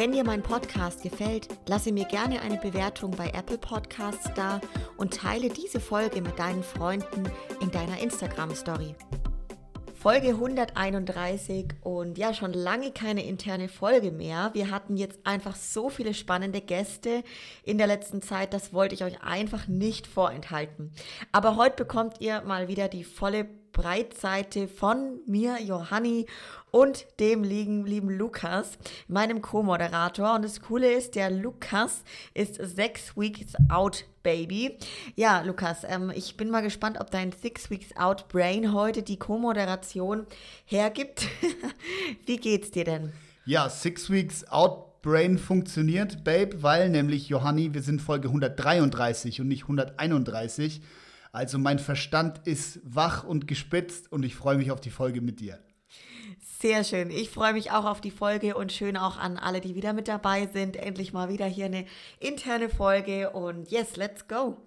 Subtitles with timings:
[0.00, 4.58] Wenn dir mein Podcast gefällt, lasse mir gerne eine Bewertung bei Apple Podcasts da
[4.96, 7.24] und teile diese Folge mit deinen Freunden
[7.60, 8.94] in deiner Instagram Story.
[9.92, 14.48] Folge 131 und ja, schon lange keine interne Folge mehr.
[14.54, 17.22] Wir hatten jetzt einfach so viele spannende Gäste
[17.62, 20.92] in der letzten Zeit, das wollte ich euch einfach nicht vorenthalten.
[21.30, 26.26] Aber heute bekommt ihr mal wieder die volle Breitseite von mir, Johanni
[26.70, 30.34] und dem lieben, lieben Lukas, meinem Co-Moderator.
[30.34, 34.76] Und das Coole ist, der Lukas ist sechs Weeks Out Baby.
[35.16, 39.18] Ja, Lukas, ähm, ich bin mal gespannt, ob dein Six Weeks Out Brain heute die
[39.18, 40.26] Co-Moderation
[40.64, 41.26] hergibt.
[42.26, 43.12] Wie geht's dir denn?
[43.46, 49.48] Ja, Six Weeks Out Brain funktioniert, Babe, weil nämlich, Johanni, wir sind Folge 133 und
[49.48, 50.82] nicht 131.
[51.32, 55.40] Also mein Verstand ist wach und gespitzt und ich freue mich auf die Folge mit
[55.40, 55.58] dir.
[56.60, 57.08] Sehr schön.
[57.08, 60.08] Ich freue mich auch auf die Folge und schön auch an alle, die wieder mit
[60.08, 60.76] dabei sind.
[60.76, 61.86] Endlich mal wieder hier eine
[62.18, 64.58] interne Folge und yes, let's go.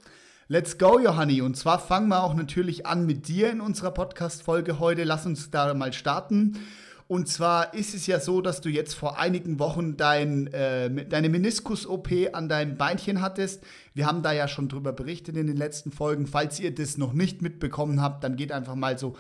[0.48, 1.42] Let's go, Johanni.
[1.42, 5.04] Und zwar fangen wir auch natürlich an mit dir in unserer Podcast-Folge heute.
[5.04, 6.58] Lass uns da mal starten.
[7.08, 11.30] Und zwar ist es ja so, dass du jetzt vor einigen Wochen dein, äh, deine
[11.30, 13.64] Meniskus-OP an deinem Beinchen hattest.
[13.94, 16.26] Wir haben da ja schon drüber berichtet in den letzten Folgen.
[16.26, 19.16] Falls ihr das noch nicht mitbekommen habt, dann geht einfach mal so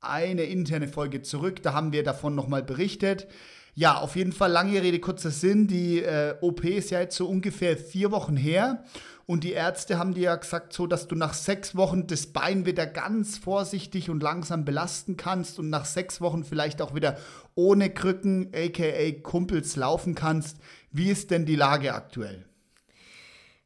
[0.00, 1.62] eine interne Folge zurück.
[1.62, 3.26] Da haben wir davon nochmal berichtet.
[3.74, 5.66] Ja, auf jeden Fall lange Rede, kurzer Sinn.
[5.66, 8.84] Die äh, OP ist ja jetzt so ungefähr vier Wochen her.
[9.26, 12.66] Und die Ärzte haben dir ja gesagt, so dass du nach sechs Wochen das Bein
[12.66, 17.16] wieder ganz vorsichtig und langsam belasten kannst und nach sechs Wochen vielleicht auch wieder
[17.54, 20.56] ohne Krücken, aka Kumpels, laufen kannst.
[20.90, 22.49] Wie ist denn die Lage aktuell?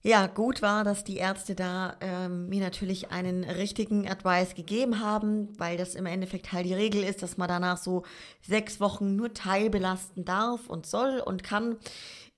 [0.06, 5.48] Ja, gut war, dass die Ärzte da ähm, mir natürlich einen richtigen Advice gegeben haben,
[5.58, 8.02] weil das im Endeffekt halt die Regel ist, dass man danach so
[8.42, 11.78] sechs Wochen nur teilbelasten darf und soll und kann.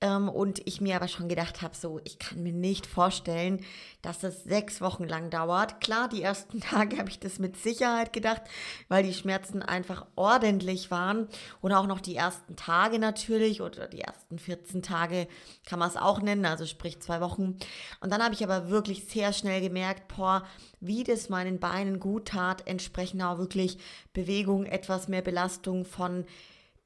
[0.03, 3.65] Ähm, und ich mir aber schon gedacht habe, so, ich kann mir nicht vorstellen,
[4.03, 5.81] dass es sechs Wochen lang dauert.
[5.81, 8.43] Klar, die ersten Tage habe ich das mit Sicherheit gedacht,
[8.89, 11.29] weil die Schmerzen einfach ordentlich waren.
[11.63, 15.29] Und auch noch die ersten Tage natürlich oder die ersten 14 Tage
[15.65, 17.57] kann man es auch nennen, also sprich zwei Wochen.
[18.01, 20.45] Und dann habe ich aber wirklich sehr schnell gemerkt, boah,
[20.81, 23.79] wie das meinen Beinen gut tat, entsprechend auch wirklich
[24.13, 26.27] Bewegung, etwas mehr Belastung von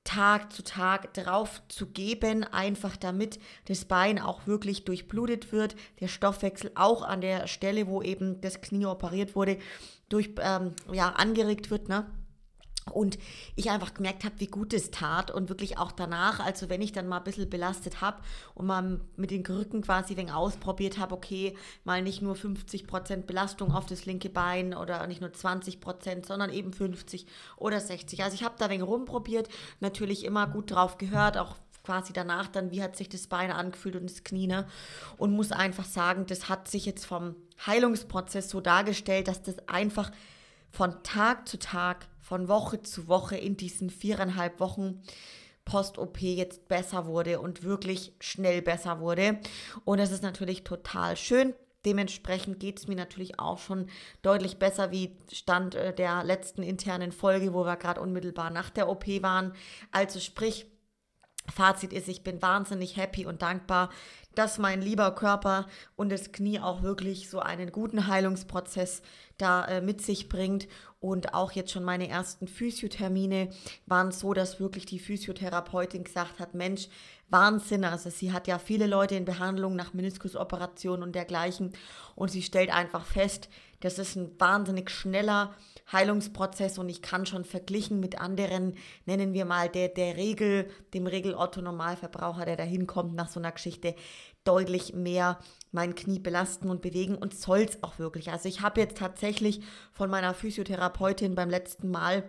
[0.05, 6.09] Tag zu Tag drauf zu geben, einfach damit das Bein auch wirklich durchblutet wird, der
[6.09, 9.59] Stoffwechsel auch an der Stelle, wo eben das Knie operiert wurde,
[10.09, 12.07] durch, ähm, ja, angeregt wird, ne?
[12.91, 13.19] Und
[13.57, 16.93] ich einfach gemerkt habe, wie gut es tat und wirklich auch danach, also wenn ich
[16.93, 18.19] dann mal ein bisschen belastet habe
[18.55, 23.73] und mal mit den Krücken quasi wegen ausprobiert habe, okay, mal nicht nur 50% Belastung
[23.73, 28.23] auf das linke Bein oder nicht nur 20%, sondern eben 50 oder 60.
[28.23, 29.49] Also ich habe da wenig rumprobiert,
[29.81, 33.97] natürlich immer gut drauf gehört, auch quasi danach dann, wie hat sich das Bein angefühlt
[33.97, 34.67] und das Knie, ne?
[35.17, 37.37] Und muss einfach sagen, das hat sich jetzt vom
[37.67, 40.11] Heilungsprozess so dargestellt, dass das einfach
[40.71, 45.03] von Tag zu Tag von Woche zu Woche in diesen viereinhalb Wochen
[45.65, 49.41] Post-OP jetzt besser wurde und wirklich schnell besser wurde.
[49.85, 51.55] Und das ist natürlich total schön.
[51.85, 53.89] Dementsprechend geht es mir natürlich auch schon
[54.23, 58.89] deutlich besser wie Stand äh, der letzten internen Folge, wo wir gerade unmittelbar nach der
[58.89, 59.53] OP waren.
[59.91, 60.67] Also sprich,
[61.51, 63.91] Fazit ist, ich bin wahnsinnig happy und dankbar,
[64.35, 69.03] dass mein lieber Körper und das Knie auch wirklich so einen guten Heilungsprozess
[69.39, 70.69] da äh, mit sich bringt.
[71.01, 73.51] Und auch jetzt schon meine ersten Physiothermine
[73.87, 76.89] waren so, dass wirklich die Physiotherapeutin gesagt hat, Mensch,
[77.31, 77.85] Wahnsinn.
[77.85, 81.73] Also sie hat ja viele Leute in Behandlung nach Meniskusoperationen und dergleichen.
[82.17, 83.49] Und sie stellt einfach fest,
[83.81, 85.55] das ist ein wahnsinnig schneller
[85.91, 88.77] Heilungsprozess und ich kann schon verglichen mit anderen,
[89.07, 93.95] nennen wir mal der, der Regel, dem Regel-Otto-Normalverbraucher, der da hinkommt nach so einer Geschichte,
[94.45, 95.39] deutlich mehr
[95.73, 98.31] mein Knie belasten und bewegen und soll es auch wirklich.
[98.31, 99.61] Also ich habe jetzt tatsächlich
[99.93, 102.29] von meiner Physiotherapeutin beim letzten Mal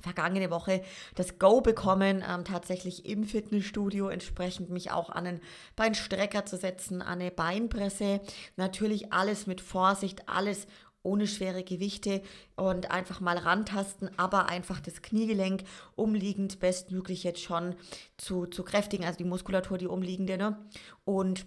[0.00, 0.82] vergangene Woche
[1.14, 5.40] das Go bekommen, ähm, tatsächlich im Fitnessstudio entsprechend mich auch an einen
[5.74, 8.20] Beinstrecker zu setzen, an eine Beinpresse.
[8.56, 10.66] Natürlich alles mit Vorsicht, alles
[11.06, 12.20] ohne schwere Gewichte
[12.56, 15.62] und einfach mal rantasten, aber einfach das Kniegelenk
[15.94, 17.74] umliegend bestmöglich jetzt schon
[18.18, 20.36] zu, zu kräftigen, also die Muskulatur, die umliegende.
[20.36, 20.58] Ne?
[21.04, 21.46] Und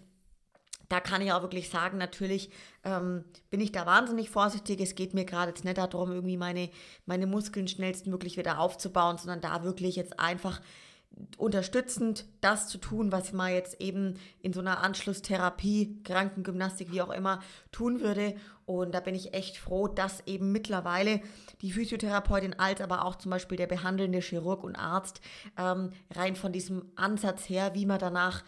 [0.88, 2.50] da kann ich auch wirklich sagen, natürlich
[2.84, 4.82] ähm, bin ich da wahnsinnig vorsichtig.
[4.82, 6.70] Es geht mir gerade jetzt nicht darum, irgendwie meine,
[7.06, 10.62] meine Muskeln schnellstmöglich wieder aufzubauen, sondern da wirklich jetzt einfach
[11.38, 17.12] unterstützend das zu tun, was man jetzt eben in so einer Anschlusstherapie, Krankengymnastik, wie auch
[17.12, 17.42] immer,
[17.72, 18.36] tun würde.
[18.66, 21.22] Und da bin ich echt froh, dass eben mittlerweile
[21.62, 25.22] die Physiotherapeutin als aber auch zum Beispiel der behandelnde Chirurg und Arzt
[25.58, 28.44] ähm, rein von diesem Ansatz her, wie man danach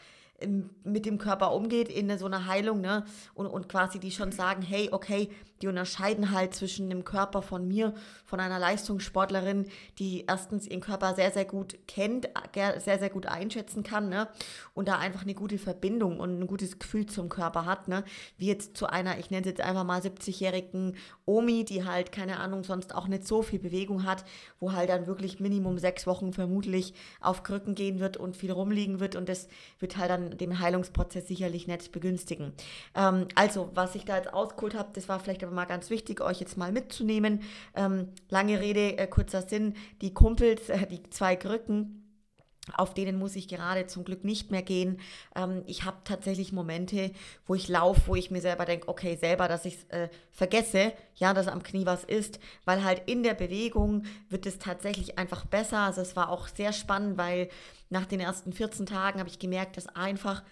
[0.83, 3.05] mit dem Körper umgeht in so einer Heilung, ne?
[3.33, 5.29] Und, und quasi die schon sagen, hey, okay,
[5.61, 7.93] die unterscheiden halt zwischen dem Körper von mir,
[8.25, 9.67] von einer Leistungssportlerin,
[9.99, 14.27] die erstens ihren Körper sehr, sehr gut kennt, sehr, sehr gut einschätzen kann, ne?
[14.73, 18.03] Und da einfach eine gute Verbindung und ein gutes Gefühl zum Körper hat, ne?
[18.37, 22.39] Wie jetzt zu einer, ich nenne es jetzt einfach mal 70-jährigen Omi, die halt, keine
[22.39, 24.25] Ahnung, sonst auch nicht so viel Bewegung hat,
[24.59, 28.99] wo halt dann wirklich Minimum sechs Wochen vermutlich auf Krücken gehen wird und viel rumliegen
[28.99, 29.47] wird und das
[29.79, 32.53] wird halt dann den Heilungsprozess sicherlich nicht begünstigen.
[32.95, 36.39] Ähm, also, was ich da jetzt ausgeholt habe, das war vielleicht mal ganz wichtig, euch
[36.39, 37.42] jetzt mal mitzunehmen.
[37.75, 42.01] Ähm, lange Rede, äh, kurzer Sinn, die Kumpels, äh, die zwei Krücken,
[42.74, 45.00] auf denen muss ich gerade zum Glück nicht mehr gehen.
[45.36, 47.12] Ähm, ich habe tatsächlich Momente,
[47.45, 51.33] wo ich laufe, wo ich mir selber denke, okay, selber, dass ich äh, vergesse, ja,
[51.33, 55.80] dass am Knie was ist, weil halt in der Bewegung wird es tatsächlich einfach besser.
[55.80, 57.50] Also es war auch sehr spannend, weil
[57.89, 60.44] nach den ersten 14 Tagen habe ich gemerkt, dass einfach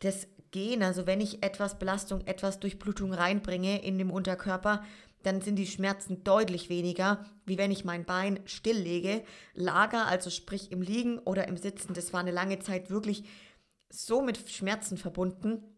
[0.00, 4.84] das Gehen, also wenn ich etwas Belastung, etwas Durchblutung reinbringe in dem Unterkörper,
[5.24, 9.24] dann sind die Schmerzen deutlich weniger, wie wenn ich mein Bein stilllege.
[9.54, 13.24] Lager, also sprich im Liegen oder im Sitzen, das war eine lange Zeit wirklich
[13.90, 15.73] so mit Schmerzen verbunden.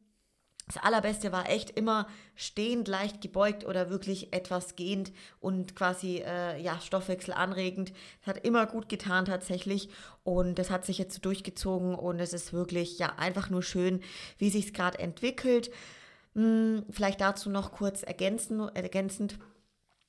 [0.67, 6.61] Das Allerbeste war echt immer stehend, leicht gebeugt oder wirklich etwas gehend und quasi äh,
[6.61, 7.93] ja, Stoffwechsel anregend.
[8.21, 9.89] Das hat immer gut getan tatsächlich
[10.25, 14.01] und das hat sich jetzt so durchgezogen und es ist wirklich ja einfach nur schön,
[14.39, 15.71] wie sich es gerade entwickelt.
[16.35, 19.39] Hm, vielleicht dazu noch kurz ergänzen, ergänzend.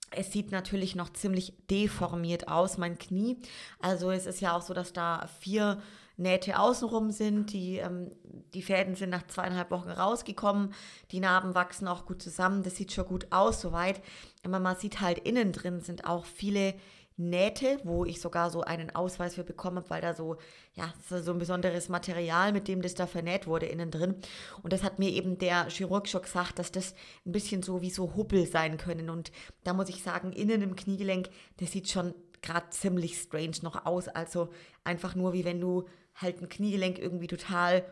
[0.10, 3.38] Es sieht natürlich noch ziemlich deformiert aus, mein Knie.
[3.80, 5.82] Also es ist ja auch so, dass da vier
[6.18, 7.54] Nähte außenrum sind.
[7.54, 8.12] Die, ähm,
[8.54, 10.74] die Fäden sind nach zweieinhalb Wochen rausgekommen.
[11.12, 12.64] Die Narben wachsen auch gut zusammen.
[12.64, 14.02] Das sieht schon gut aus soweit.
[14.44, 16.74] Aber man sieht halt innen drin sind auch viele
[17.20, 20.38] Nähte, wo ich sogar so einen Ausweis für bekommen habe, weil da so,
[20.76, 24.16] ja, so ein besonderes Material, mit dem das da vernäht wurde, innen drin.
[24.62, 26.94] Und das hat mir eben der Chirurg schon gesagt, dass das
[27.26, 29.10] ein bisschen so wie so Huppel sein können.
[29.10, 29.32] Und
[29.64, 32.14] da muss ich sagen, innen im Kniegelenk, das sieht schon
[32.44, 34.08] gerade ziemlich strange noch aus.
[34.08, 34.50] Also
[34.84, 35.86] einfach nur wie wenn du
[36.18, 37.86] halt ein Kniegelenk irgendwie total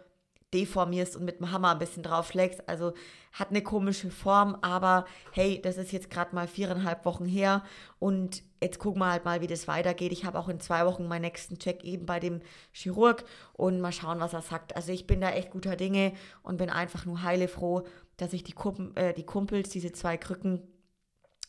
[0.53, 2.67] deformierst und mit dem Hammer ein bisschen draufschlägst.
[2.69, 2.93] Also
[3.33, 7.63] hat eine komische Form, aber hey, das ist jetzt gerade mal viereinhalb Wochen her
[7.99, 10.13] und jetzt gucken wir halt mal, wie das weitergeht.
[10.13, 12.41] Ich habe auch in zwei Wochen meinen nächsten Check eben bei dem
[12.71, 14.75] Chirurg und mal schauen, was er sagt.
[14.75, 16.13] Also ich bin da echt guter Dinge
[16.43, 17.85] und bin einfach nur heile froh,
[18.17, 20.61] dass ich die, Kumpel, äh, die Kumpels, diese zwei Krücken,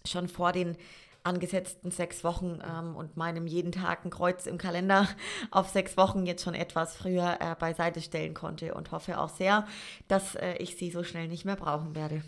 [0.05, 0.77] schon vor den
[1.27, 5.09] angesetzten sechs Wochen ähm, und meinem jeden Tag ein Kreuz im Kalender
[5.51, 9.67] auf sechs Wochen jetzt schon etwas früher äh, beiseite stellen konnte und hoffe auch sehr,
[10.09, 12.23] dass äh, ich sie so schnell nicht mehr brauchen werde.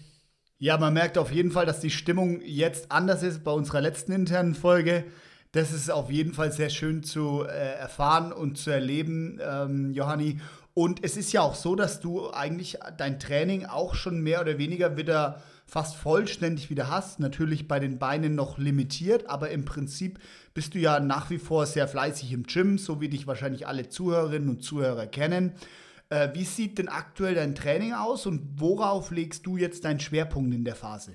[0.59, 4.13] Ja, man merkt auf jeden Fall, dass die Stimmung jetzt anders ist bei unserer letzten
[4.13, 5.05] internen Folge.
[5.53, 10.41] Das ist auf jeden Fall sehr schön zu äh, erfahren und zu erleben, ähm, Johanni.
[10.75, 14.59] Und es ist ja auch so, dass du eigentlich dein Training auch schon mehr oder
[14.59, 17.21] weniger wieder fast vollständig wieder hast.
[17.21, 20.19] Natürlich bei den Beinen noch limitiert, aber im Prinzip
[20.55, 23.89] bist du ja nach wie vor sehr fleißig im Gym, so wie dich wahrscheinlich alle
[23.89, 25.53] Zuhörerinnen und Zuhörer kennen.
[26.09, 30.55] Äh, wie sieht denn aktuell dein Training aus und worauf legst du jetzt deinen Schwerpunkt
[30.55, 31.15] in der Phase?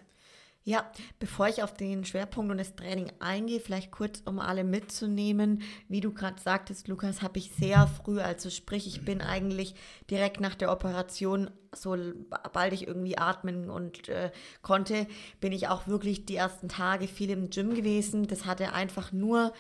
[0.66, 0.90] Ja,
[1.20, 5.62] bevor ich auf den Schwerpunkt und das Training eingehe, vielleicht kurz, um alle mitzunehmen.
[5.90, 9.76] Wie du gerade sagtest, Lukas, habe ich sehr früh, also sprich, ich bin eigentlich
[10.10, 15.06] direkt nach der Operation, sobald ich irgendwie atmen und äh, konnte,
[15.42, 18.28] bin ich auch wirklich die ersten Tage viel im Gym gewesen.
[18.28, 19.52] Das hatte einfach nur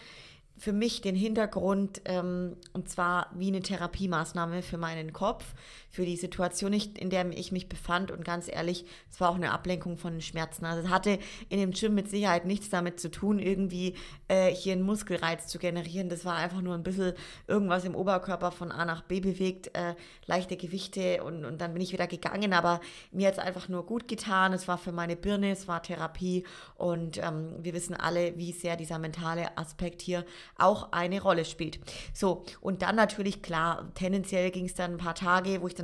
[0.58, 5.54] für mich den Hintergrund, ähm, und zwar wie eine Therapiemaßnahme für meinen Kopf,
[5.94, 8.10] für die Situation, in der ich mich befand.
[8.10, 10.66] Und ganz ehrlich, es war auch eine Ablenkung von Schmerzen.
[10.66, 11.20] Also es hatte
[11.50, 13.94] in dem Gym mit Sicherheit nichts damit zu tun, irgendwie
[14.28, 16.10] äh, hier einen Muskelreiz zu generieren.
[16.10, 17.14] Das war einfach nur ein bisschen
[17.48, 19.94] irgendwas im Oberkörper von A nach B bewegt, äh,
[20.26, 22.54] leichte Gewichte und, und dann bin ich wieder gegangen.
[22.54, 22.82] Aber
[23.12, 24.52] mir hat es einfach nur gut getan.
[24.54, 26.44] Es war für meine Birne, es war Therapie
[26.76, 30.26] und ähm, wir wissen alle, wie sehr dieser mentale Aspekt hier
[30.58, 31.80] auch eine Rolle spielt.
[32.16, 35.83] So, und dann natürlich klar, tendenziell ging es dann ein paar Tage, wo ich dann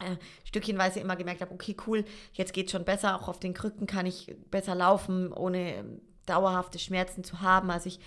[0.00, 3.86] äh, stückchenweise immer gemerkt habe, okay, cool, jetzt geht schon besser, auch auf den Krücken
[3.86, 5.84] kann ich besser laufen, ohne
[6.26, 7.70] dauerhafte Schmerzen zu haben.
[7.70, 8.00] Also ich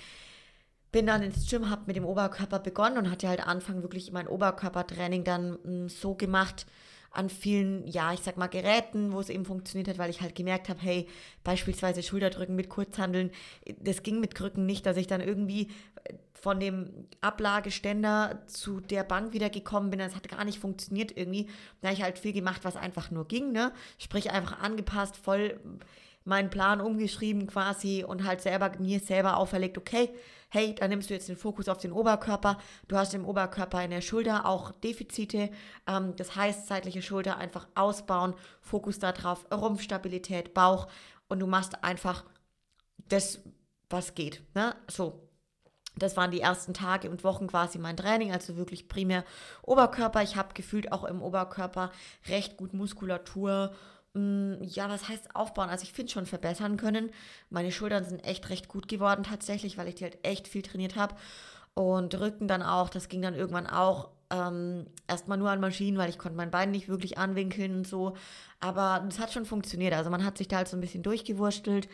[0.92, 4.28] bin dann ins Gym, habe mit dem Oberkörper begonnen und hatte halt Anfang wirklich mein
[4.28, 6.66] Oberkörpertraining dann mh, mm, so gemacht,
[7.12, 10.36] an vielen, ja, ich sag mal, Geräten, wo es eben funktioniert hat, weil ich halt
[10.36, 11.08] gemerkt habe, hey,
[11.44, 13.32] beispielsweise Schulterdrücken mit Kurzhandeln,
[13.80, 15.70] das ging mit Krücken nicht, dass ich dann irgendwie
[16.34, 20.00] von dem Ablageständer zu der Bank wieder gekommen bin.
[20.00, 21.50] Das hat gar nicht funktioniert irgendwie.
[21.82, 23.72] Da ich halt viel gemacht, was einfach nur ging, ne?
[23.98, 25.60] Sprich einfach angepasst, voll
[26.26, 30.10] meinen Plan umgeschrieben quasi und halt selber mir selber auferlegt, okay,
[30.50, 32.58] hey, da nimmst du jetzt den Fokus auf den Oberkörper.
[32.88, 35.50] Du hast im Oberkörper in der Schulter auch Defizite.
[35.88, 40.88] Ähm, das heißt, seitliche Schulter einfach ausbauen, Fokus darauf, Rumpfstabilität, Bauch
[41.28, 42.24] und du machst einfach
[43.10, 43.40] das,
[43.90, 44.42] was geht.
[44.56, 44.76] Ne?
[44.90, 45.28] So,
[45.98, 49.24] das waren die ersten Tage und Wochen quasi mein Training, also wirklich primär
[49.64, 50.22] Oberkörper.
[50.22, 51.92] Ich habe gefühlt auch im Oberkörper
[52.28, 53.74] recht gut Muskulatur.
[54.14, 55.70] Mm, ja, was heißt aufbauen?
[55.70, 57.12] Also ich finde schon verbessern können.
[57.50, 60.96] Meine Schultern sind echt recht gut geworden tatsächlich, weil ich die halt echt viel trainiert
[60.96, 61.16] habe.
[61.74, 66.10] Und Rücken dann auch, das ging dann irgendwann auch ähm, erstmal nur an Maschinen, weil
[66.10, 68.16] ich konnte mein Bein nicht wirklich anwinkeln und so.
[68.60, 69.94] Aber es hat schon funktioniert.
[69.94, 71.88] Also man hat sich da halt so ein bisschen durchgewurstelt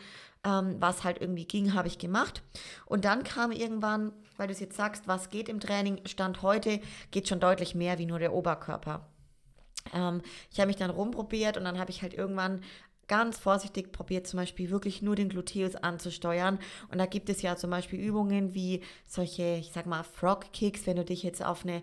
[0.44, 2.42] ähm, was halt irgendwie ging, habe ich gemacht.
[2.86, 6.80] Und dann kam irgendwann, weil du es jetzt sagst, was geht im Training, Stand heute,
[7.10, 9.06] geht schon deutlich mehr wie nur der Oberkörper.
[9.92, 12.60] Ähm, ich habe mich dann rumprobiert und dann habe ich halt irgendwann
[13.08, 16.58] ganz vorsichtig probiert, zum Beispiel wirklich nur den Gluteus anzusteuern.
[16.90, 20.86] Und da gibt es ja zum Beispiel Übungen wie solche, ich sag mal, Frog Kicks,
[20.86, 21.82] wenn du dich jetzt auf eine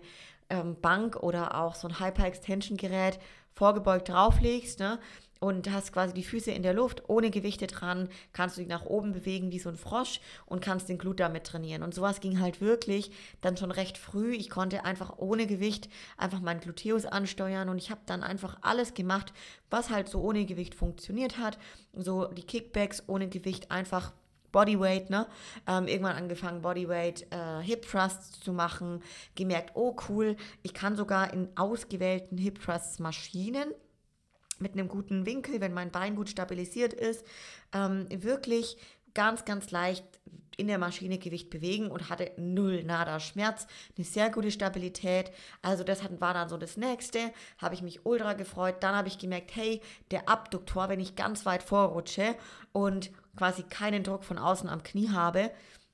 [0.50, 3.18] ähm, Bank oder auch so ein Hyper-Extension-Gerät
[3.54, 4.98] vorgebeugt drauflegst, ne?
[5.42, 8.86] Und hast quasi die Füße in der Luft, ohne Gewichte dran, kannst du dich nach
[8.86, 11.82] oben bewegen wie so ein Frosch und kannst den Glut damit trainieren.
[11.82, 14.34] Und sowas ging halt wirklich dann schon recht früh.
[14.34, 18.94] Ich konnte einfach ohne Gewicht einfach meinen Gluteus ansteuern und ich habe dann einfach alles
[18.94, 19.32] gemacht,
[19.68, 21.58] was halt so ohne Gewicht funktioniert hat.
[21.92, 24.12] So die Kickbacks ohne Gewicht einfach
[24.52, 25.26] Bodyweight, ne?
[25.66, 29.02] Ähm, irgendwann angefangen, Bodyweight äh, Hip Thrusts zu machen,
[29.34, 33.72] gemerkt, oh cool, ich kann sogar in ausgewählten Hip Thrusts Maschinen
[34.62, 37.24] mit einem guten Winkel, wenn mein Bein gut stabilisiert ist,
[37.72, 38.76] ähm, wirklich
[39.14, 40.04] ganz, ganz leicht
[40.56, 43.66] in der Maschine Gewicht bewegen und hatte null nada Schmerz,
[43.96, 45.32] eine sehr gute Stabilität.
[45.62, 48.76] Also das war dann so das nächste, habe ich mich ultra gefreut.
[48.80, 52.34] Dann habe ich gemerkt, hey, der Abduktor, wenn ich ganz weit vorrutsche
[52.72, 55.50] und quasi keinen Druck von außen am Knie habe,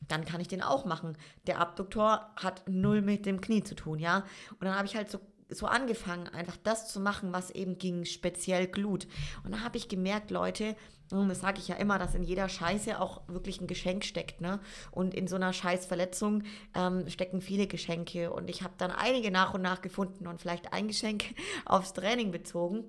[0.07, 1.17] dann kann ich den auch machen.
[1.47, 4.19] Der Abduktor hat null mit dem Knie zu tun, ja.
[4.53, 5.19] Und dann habe ich halt so
[5.51, 9.07] so angefangen, einfach das zu machen, was eben ging, speziell Glut.
[9.45, 10.77] Und da habe ich gemerkt, Leute,
[11.11, 14.43] und das sage ich ja immer, dass in jeder Scheiße auch wirklich ein Geschenk steckt,
[14.43, 14.61] ne?
[14.91, 16.43] Und in so einer Scheißverletzung
[16.75, 18.31] ähm, stecken viele Geschenke.
[18.31, 21.25] Und ich habe dann einige nach und nach gefunden und vielleicht ein Geschenk
[21.65, 22.85] aufs Training bezogen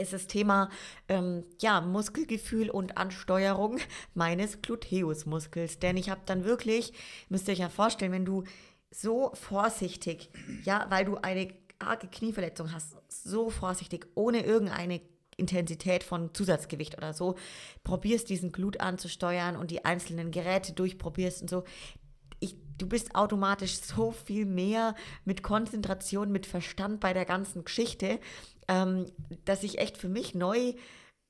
[0.00, 0.70] ist das Thema
[1.08, 3.78] ähm, ja, Muskelgefühl und Ansteuerung
[4.14, 5.80] meines Gluteusmuskels.
[5.80, 6.94] Denn ich habe dann wirklich,
[7.28, 8.44] müsst ihr euch ja vorstellen, wenn du
[8.90, 10.30] so vorsichtig,
[10.64, 11.48] ja, weil du eine
[11.82, 15.00] arge Knieverletzung hast, so vorsichtig, ohne irgendeine
[15.36, 17.36] Intensität von Zusatzgewicht oder so,
[17.84, 21.64] probierst diesen Glut anzusteuern und die einzelnen Geräte durchprobierst und so.
[22.40, 28.20] Ich, du bist automatisch so viel mehr mit Konzentration, mit Verstand bei der ganzen Geschichte,
[28.68, 29.06] ähm,
[29.44, 30.74] dass ich echt für mich neu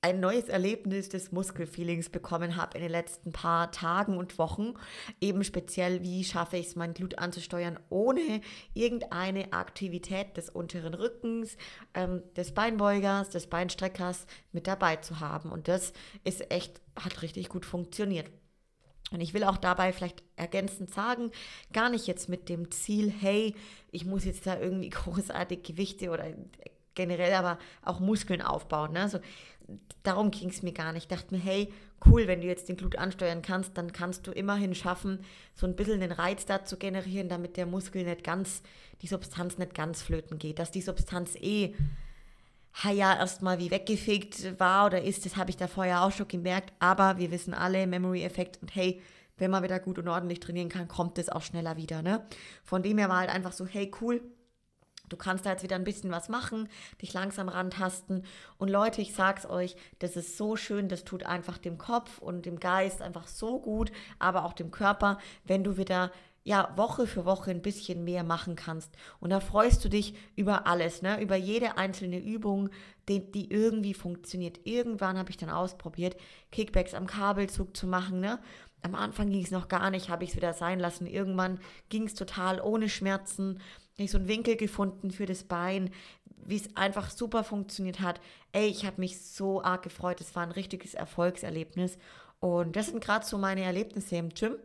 [0.02, 4.74] ein neues Erlebnis des Muskelfeelings bekommen habe in den letzten paar Tagen und Wochen.
[5.20, 8.40] Eben speziell, wie schaffe ich es, mein Glut anzusteuern, ohne
[8.74, 11.56] irgendeine Aktivität des unteren Rückens,
[11.94, 15.52] ähm, des Beinbeugers, des Beinstreckers mit dabei zu haben.
[15.52, 15.92] Und das
[16.24, 18.28] ist echt, hat richtig gut funktioniert.
[19.12, 21.30] Und ich will auch dabei vielleicht ergänzend sagen,
[21.72, 23.54] gar nicht jetzt mit dem Ziel, hey,
[23.92, 26.24] ich muss jetzt da irgendwie großartig Gewichte oder
[26.94, 28.92] generell aber auch Muskeln aufbauen.
[28.92, 29.02] Ne?
[29.02, 29.18] Also
[30.02, 31.04] darum ging es mir gar nicht.
[31.04, 31.72] Ich dachte mir, hey,
[32.06, 35.20] cool, wenn du jetzt den Glut ansteuern kannst, dann kannst du immerhin schaffen,
[35.54, 38.62] so ein bisschen den Reiz da zu generieren, damit der Muskel nicht ganz,
[39.02, 40.58] die Substanz nicht ganz flöten geht.
[40.58, 41.74] Dass die Substanz eh
[42.84, 46.72] ja erstmal wie weggefegt war oder ist, das habe ich da vorher auch schon gemerkt.
[46.78, 49.00] Aber wir wissen alle, Memory-Effekt und hey,
[49.38, 52.02] wenn man wieder gut und ordentlich trainieren kann, kommt es auch schneller wieder.
[52.02, 52.26] Ne?
[52.62, 54.22] Von dem her war halt einfach so, hey, cool,
[55.08, 56.68] Du kannst da jetzt wieder ein bisschen was machen,
[57.02, 58.24] dich langsam rantasten.
[58.56, 62.46] Und Leute, ich sag's euch, das ist so schön, das tut einfach dem Kopf und
[62.46, 66.10] dem Geist einfach so gut, aber auch dem Körper, wenn du wieder
[66.44, 68.90] ja, Woche für Woche ein bisschen mehr machen kannst.
[69.20, 71.20] Und da freust du dich über alles, ne?
[71.20, 72.70] über jede einzelne Übung,
[73.08, 74.60] die, die irgendwie funktioniert.
[74.64, 76.16] Irgendwann habe ich dann ausprobiert,
[76.50, 78.20] Kickbacks am Kabelzug zu machen.
[78.20, 78.40] Ne?
[78.82, 81.06] Am Anfang ging es noch gar nicht, habe ich es wieder sein lassen.
[81.06, 83.60] Irgendwann ging es total ohne Schmerzen
[84.06, 85.90] so einen Winkel gefunden für das Bein,
[86.44, 88.20] wie es einfach super funktioniert hat.
[88.52, 90.20] Ey, ich habe mich so arg gefreut.
[90.20, 91.98] Es war ein richtiges Erfolgserlebnis.
[92.40, 94.56] Und das sind gerade so meine Erlebnisse im Gym.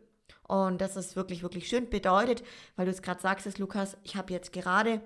[0.48, 1.89] Und das ist wirklich, wirklich schön.
[1.89, 2.43] Bedeutet,
[2.75, 5.01] weil du es gerade sagst, Lukas, ich habe jetzt gerade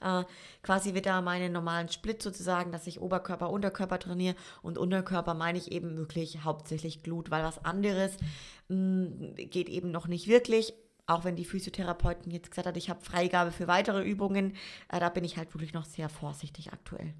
[0.00, 0.24] äh,
[0.62, 5.70] quasi wieder meinen normalen Split sozusagen, dass ich Oberkörper, Unterkörper trainiere und Unterkörper meine ich
[5.70, 8.16] eben wirklich hauptsächlich Glut, weil was anderes
[8.68, 10.74] mh, mm, geht eben noch nicht wirklich.
[11.06, 14.54] Auch wenn die Physiotherapeutin jetzt gesagt hat, ich habe Freigabe für weitere Übungen,
[14.88, 17.14] äh, da bin ich halt wirklich noch sehr vorsichtig aktuell.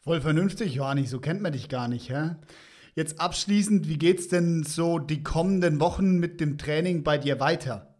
[0.00, 2.36] Voll vernünftig, Johanni, so kennt man dich gar nicht, hä?
[2.94, 7.92] Jetzt abschließend, wie geht's denn so die kommenden Wochen mit dem Training bei dir weiter?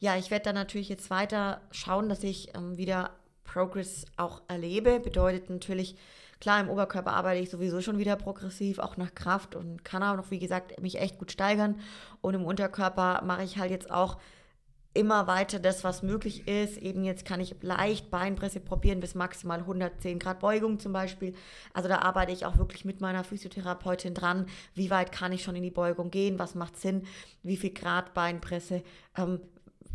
[0.00, 3.10] ja, ich werde dann natürlich jetzt weiter schauen, dass ich ähm, wieder
[3.44, 4.98] Progress auch erlebe.
[4.98, 5.94] Bedeutet natürlich,
[6.40, 10.16] klar, im Oberkörper arbeite ich sowieso schon wieder progressiv, auch nach Kraft und kann auch
[10.16, 11.80] noch, wie gesagt, mich echt gut steigern.
[12.20, 14.18] Und im Unterkörper mache ich halt jetzt auch
[14.92, 16.76] immer weiter das, was möglich ist.
[16.78, 21.34] Eben jetzt kann ich leicht Beinpresse probieren bis maximal 110 Grad Beugung zum Beispiel.
[21.72, 24.46] Also da arbeite ich auch wirklich mit meiner Physiotherapeutin dran.
[24.74, 26.38] Wie weit kann ich schon in die Beugung gehen?
[26.38, 27.06] Was macht Sinn?
[27.42, 28.82] Wie viel Grad Beinpresse?
[29.16, 29.40] Ähm,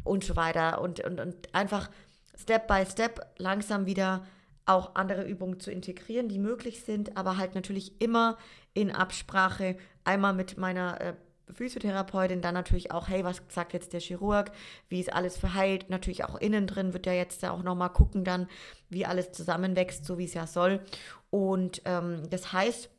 [0.06, 0.82] und so weiter.
[0.82, 1.90] Und, und, und einfach
[2.38, 4.26] Step by Step langsam wieder
[4.66, 8.38] auch andere Übungen zu integrieren, die möglich sind, aber halt natürlich immer
[8.74, 9.78] in Absprache.
[10.04, 11.14] Einmal mit meiner äh,
[11.54, 14.52] Physiotherapeutin, dann natürlich auch, hey, was sagt jetzt der Chirurg,
[14.90, 18.48] wie ist alles verheilt, natürlich auch innen drin wird er jetzt auch nochmal gucken dann,
[18.90, 20.82] wie alles zusammenwächst, so wie es ja soll.
[21.30, 22.90] Und ähm, das heißt,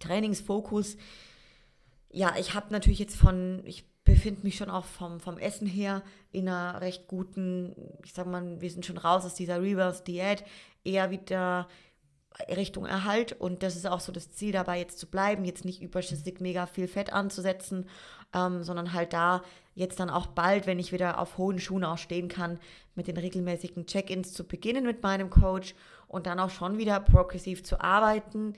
[0.00, 0.96] Trainingsfokus,
[2.10, 6.02] ja, ich habe natürlich jetzt von, ich befinde mich schon auch vom, vom Essen her
[6.30, 7.74] in einer recht guten,
[8.04, 10.44] ich sag mal, wir sind schon raus aus dieser Reverse-Diät,
[10.84, 11.68] eher wieder
[12.48, 15.80] Richtung Erhalt und das ist auch so das Ziel dabei jetzt zu bleiben, jetzt nicht
[15.80, 17.88] überschüssig mega viel Fett anzusetzen,
[18.34, 19.42] ähm, sondern halt da
[19.74, 22.58] jetzt dann auch bald, wenn ich wieder auf hohen Schuhen auch stehen kann,
[22.94, 25.74] mit den regelmäßigen Check-ins zu beginnen mit meinem Coach
[26.08, 28.54] und dann auch schon wieder progressiv zu arbeiten.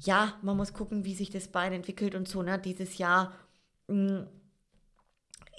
[0.00, 2.58] Ja, man muss gucken, wie sich das Bein entwickelt und so, ne?
[2.58, 3.32] Dieses Jahr
[3.88, 4.26] mh, mm,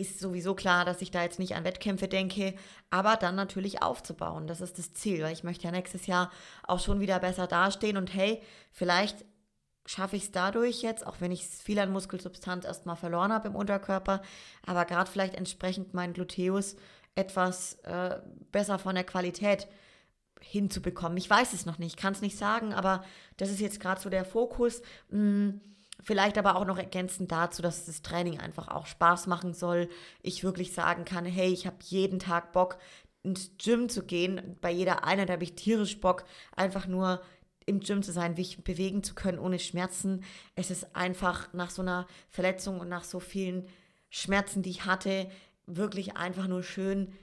[0.01, 2.53] ist sowieso klar, dass ich da jetzt nicht an Wettkämpfe denke,
[2.89, 4.47] aber dann natürlich aufzubauen.
[4.47, 6.31] Das ist das Ziel, weil ich möchte ja nächstes Jahr
[6.63, 8.41] auch schon wieder besser dastehen und hey,
[8.71, 9.25] vielleicht
[9.85, 13.55] schaffe ich es dadurch jetzt, auch wenn ich viel an Muskelsubstanz erstmal verloren habe im
[13.55, 14.21] Unterkörper,
[14.65, 16.75] aber gerade vielleicht entsprechend mein Gluteus
[17.15, 18.19] etwas äh,
[18.51, 19.67] besser von der Qualität
[20.39, 21.17] hinzubekommen.
[21.17, 23.03] Ich weiß es noch nicht, kann es nicht sagen, aber
[23.37, 24.81] das ist jetzt gerade so der Fokus.
[25.09, 25.61] Mh, hm,
[26.03, 29.89] Vielleicht aber auch noch ergänzend dazu, dass das Training einfach auch Spaß machen soll.
[30.21, 32.77] Ich wirklich sagen kann, hey, ich habe jeden Tag Bock,
[33.23, 34.57] ins Gym zu gehen.
[34.61, 37.21] Bei jeder Einheit habe ich tierisch Bock, einfach nur
[37.65, 40.23] im Gym zu sein, mich bewegen zu können ohne Schmerzen.
[40.55, 43.67] Es ist einfach nach so einer Verletzung und nach so vielen
[44.09, 45.29] Schmerzen, die ich hatte,
[45.67, 47.13] wirklich einfach nur schön,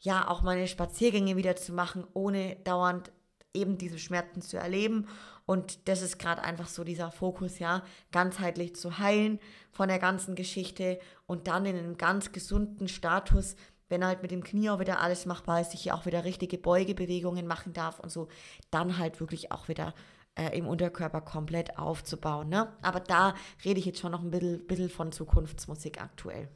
[0.00, 3.10] ja, auch meine Spaziergänge wieder zu machen, ohne dauernd
[3.52, 5.08] eben diese Schmerzen zu erleben.
[5.48, 7.82] Und das ist gerade einfach so dieser Fokus, ja,
[8.12, 9.38] ganzheitlich zu heilen
[9.70, 13.56] von der ganzen Geschichte und dann in einem ganz gesunden Status,
[13.88, 16.58] wenn halt mit dem Knie auch wieder alles machbar ist, ich hier auch wieder richtige
[16.58, 18.28] Beugebewegungen machen darf und so,
[18.70, 19.94] dann halt wirklich auch wieder
[20.34, 22.50] äh, im Unterkörper komplett aufzubauen.
[22.50, 22.68] Ne?
[22.82, 23.32] Aber da
[23.64, 26.48] rede ich jetzt schon noch ein bisschen, bisschen von Zukunftsmusik aktuell.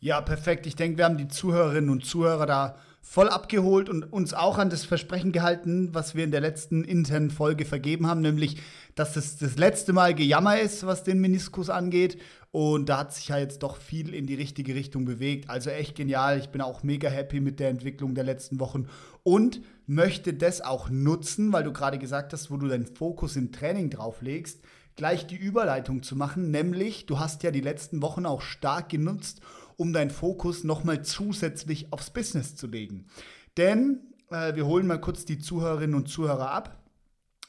[0.00, 0.66] Ja, perfekt.
[0.66, 4.70] Ich denke, wir haben die Zuhörerinnen und Zuhörer da voll abgeholt und uns auch an
[4.70, 8.56] das Versprechen gehalten, was wir in der letzten internen Folge vergeben haben, nämlich,
[8.94, 12.18] dass es das letzte Mal Gejammer ist, was den Meniskus angeht.
[12.50, 15.50] Und da hat sich ja jetzt doch viel in die richtige Richtung bewegt.
[15.50, 16.38] Also echt genial.
[16.38, 18.86] Ich bin auch mega happy mit der Entwicklung der letzten Wochen
[19.22, 23.52] und möchte das auch nutzen, weil du gerade gesagt hast, wo du deinen Fokus im
[23.52, 24.60] Training drauf legst,
[24.96, 26.50] gleich die Überleitung zu machen.
[26.50, 29.40] Nämlich, du hast ja die letzten Wochen auch stark genutzt,
[29.76, 33.06] um deinen Fokus nochmal zusätzlich aufs Business zu legen.
[33.56, 36.78] Denn äh, wir holen mal kurz die Zuhörerinnen und Zuhörer ab.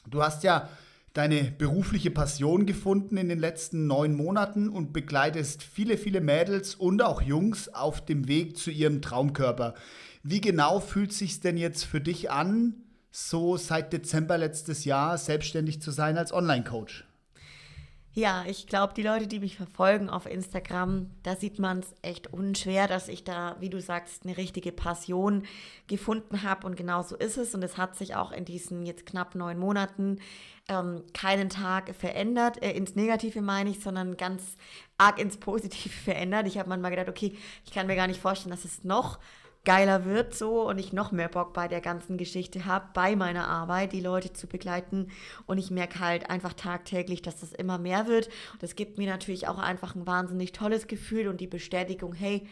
[0.08, 0.68] Du hast ja
[1.16, 7.02] deine berufliche Passion gefunden in den letzten neun Monaten und begleitest viele, viele Mädels und
[7.02, 9.74] auch Jungs auf dem Weg zu ihrem Traumkörper.
[10.22, 12.74] Wie genau fühlt sich denn jetzt für dich an,
[13.10, 17.06] so seit Dezember letztes Jahr selbstständig zu sein als Online-Coach?
[18.18, 22.32] Ja, ich glaube, die Leute, die mich verfolgen auf Instagram, da sieht man es echt
[22.32, 25.42] unschwer, dass ich da, wie du sagst, eine richtige Passion
[25.86, 26.66] gefunden habe.
[26.66, 27.54] Und genau so ist es.
[27.54, 30.18] Und es hat sich auch in diesen jetzt knapp neun Monaten
[30.66, 32.62] ähm, keinen Tag verändert.
[32.62, 34.56] Äh, ins Negative meine ich, sondern ganz
[34.96, 36.46] arg ins Positive verändert.
[36.46, 39.18] Ich habe manchmal gedacht, okay, ich kann mir gar nicht vorstellen, dass es noch
[39.66, 43.48] geiler wird so und ich noch mehr Bock bei der ganzen Geschichte habe, bei meiner
[43.48, 45.08] Arbeit, die Leute zu begleiten.
[45.44, 48.28] Und ich merke halt einfach tagtäglich, dass das immer mehr wird.
[48.54, 52.46] Und das gibt mir natürlich auch einfach ein wahnsinnig tolles Gefühl und die Bestätigung, hey,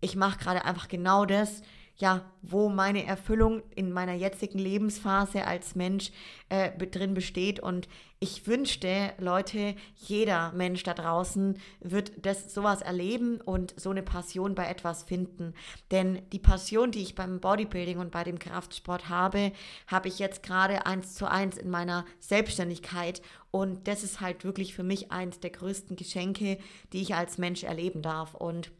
[0.00, 1.62] ich mache gerade einfach genau das,
[1.96, 6.12] ja, wo meine Erfüllung in meiner jetzigen Lebensphase als Mensch
[6.50, 7.60] äh, drin besteht.
[7.60, 7.88] Und
[8.22, 14.54] ich wünschte, Leute, jeder Mensch da draußen wird das sowas erleben und so eine Passion
[14.54, 15.54] bei etwas finden.
[15.90, 19.50] Denn die Passion, die ich beim Bodybuilding und bei dem Kraftsport habe,
[19.88, 23.22] habe ich jetzt gerade eins zu eins in meiner Selbstständigkeit.
[23.50, 26.58] Und das ist halt wirklich für mich eins der größten Geschenke,
[26.92, 28.34] die ich als Mensch erleben darf.
[28.34, 28.70] Und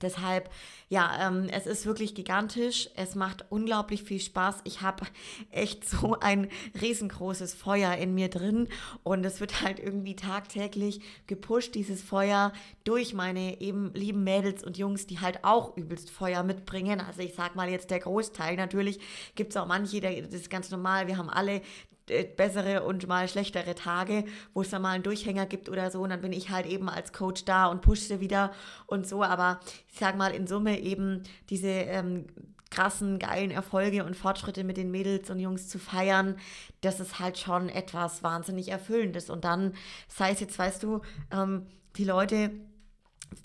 [0.00, 0.50] Deshalb,
[0.88, 2.88] ja, ähm, es ist wirklich gigantisch.
[2.96, 4.60] Es macht unglaublich viel Spaß.
[4.64, 5.06] Ich habe
[5.50, 6.48] echt so ein
[6.80, 8.68] riesengroßes Feuer in mir drin
[9.02, 12.52] und es wird halt irgendwie tagtäglich gepusht, dieses Feuer
[12.84, 17.00] durch meine eben lieben Mädels und Jungs, die halt auch übelst Feuer mitbringen.
[17.00, 18.56] Also ich sag mal jetzt der Großteil.
[18.56, 18.98] Natürlich
[19.34, 21.06] gibt es auch manche, das ist ganz normal.
[21.06, 21.62] Wir haben alle
[22.36, 26.00] bessere und mal schlechtere Tage, wo es dann mal einen Durchhänger gibt oder so.
[26.00, 28.52] Und dann bin ich halt eben als Coach da und pushe wieder
[28.86, 29.22] und so.
[29.22, 29.60] Aber
[29.92, 32.26] ich sag mal, in Summe eben diese ähm,
[32.70, 36.36] krassen, geilen Erfolge und Fortschritte mit den Mädels und Jungs zu feiern,
[36.80, 39.30] das ist halt schon etwas wahnsinnig Erfüllendes.
[39.30, 39.74] Und dann,
[40.08, 42.50] sei es jetzt, weißt du, ähm, die Leute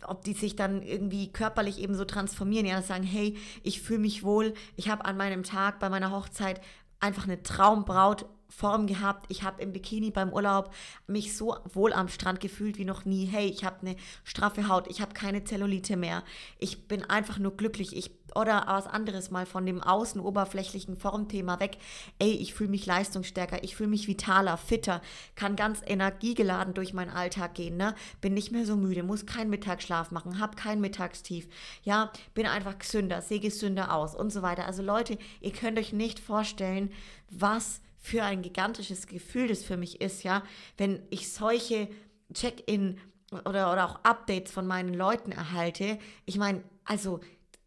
[0.06, 4.24] ob die sich dann irgendwie körperlich eben so transformieren, ja, sagen, hey, ich fühle mich
[4.24, 6.60] wohl, ich habe an meinem Tag bei meiner Hochzeit
[7.00, 9.26] einfach eine Traumbraut Form gehabt.
[9.30, 10.74] Ich habe im Bikini beim Urlaub
[11.08, 13.26] mich so wohl am Strand gefühlt wie noch nie.
[13.26, 16.24] Hey, ich habe eine straffe Haut, ich habe keine Zellulite mehr.
[16.60, 17.96] Ich bin einfach nur glücklich.
[17.96, 21.78] Ich oder was anderes mal von dem außen oberflächlichen Formthema weg.
[22.20, 25.02] Ey, ich fühle mich leistungsstärker, ich fühle mich vitaler, fitter,
[25.36, 27.96] kann ganz energiegeladen durch meinen Alltag gehen, ne?
[28.22, 31.48] Bin nicht mehr so müde, muss keinen Mittagsschlaf machen, hab kein Mittagstief.
[31.84, 34.66] Ja, bin einfach gesünder, sehe gesünder aus und so weiter.
[34.66, 36.92] Also Leute, ihr könnt euch nicht vorstellen,
[37.30, 40.44] was für ein gigantisches Gefühl das für mich ist, ja,
[40.78, 41.90] wenn ich solche
[42.34, 43.00] Check-in
[43.32, 45.98] oder, oder auch Updates von meinen Leuten erhalte.
[46.26, 47.20] Ich meine, also,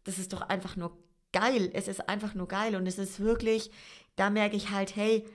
[0.03, 0.97] das ist doch einfach nur
[1.31, 1.69] geil.
[1.73, 3.71] Es ist einfach nur geil und es ist wirklich,
[4.15, 5.25] da merke ich halt, hey,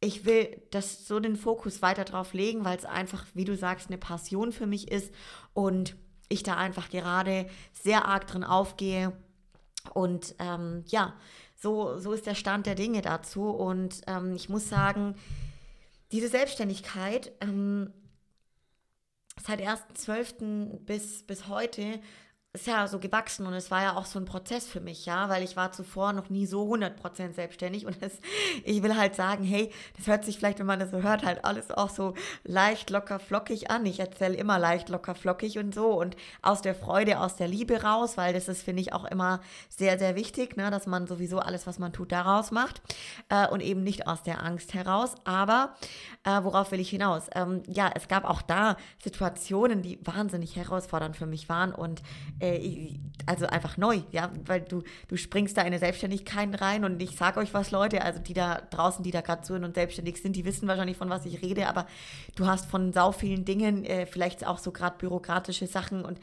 [0.00, 3.88] ich will das so den Fokus weiter drauf legen, weil es einfach, wie du sagst,
[3.88, 5.14] eine Passion für mich ist
[5.54, 5.96] und
[6.28, 9.12] ich da einfach gerade sehr arg drin aufgehe.
[9.94, 11.14] Und ähm, ja,
[11.62, 13.48] so, so ist der Stand der Dinge dazu.
[13.50, 15.14] Und ähm, ich muss sagen,
[16.10, 17.92] diese Selbstständigkeit ähm,
[19.40, 20.80] seit 1.12.
[20.80, 22.00] bis, bis heute
[22.54, 25.30] ist ja so gewachsen und es war ja auch so ein Prozess für mich, ja,
[25.30, 28.12] weil ich war zuvor noch nie so 100% selbstständig und das,
[28.64, 31.46] ich will halt sagen, hey, das hört sich vielleicht, wenn man das so hört, halt
[31.46, 32.12] alles auch so
[32.44, 33.86] leicht locker flockig an.
[33.86, 37.82] Ich erzähle immer leicht locker flockig und so und aus der Freude, aus der Liebe
[37.82, 41.38] raus, weil das ist, finde ich, auch immer sehr, sehr wichtig, ne, dass man sowieso
[41.38, 42.82] alles, was man tut, daraus macht
[43.30, 45.14] äh, und eben nicht aus der Angst heraus.
[45.24, 45.74] Aber
[46.24, 47.28] äh, worauf will ich hinaus?
[47.34, 52.02] Ähm, ja, es gab auch da Situationen, die wahnsinnig herausfordernd für mich waren und
[52.42, 52.94] äh,
[53.26, 57.16] also einfach neu, ja, weil du, du springst da in eine Selbstständigkeit rein und ich
[57.16, 60.34] sage euch was, Leute, also die da draußen, die da gerade zuhören und selbstständig sind,
[60.34, 61.86] die wissen wahrscheinlich, von was ich rede, aber
[62.34, 66.18] du hast von sau vielen Dingen, äh, vielleicht auch so gerade bürokratische Sachen und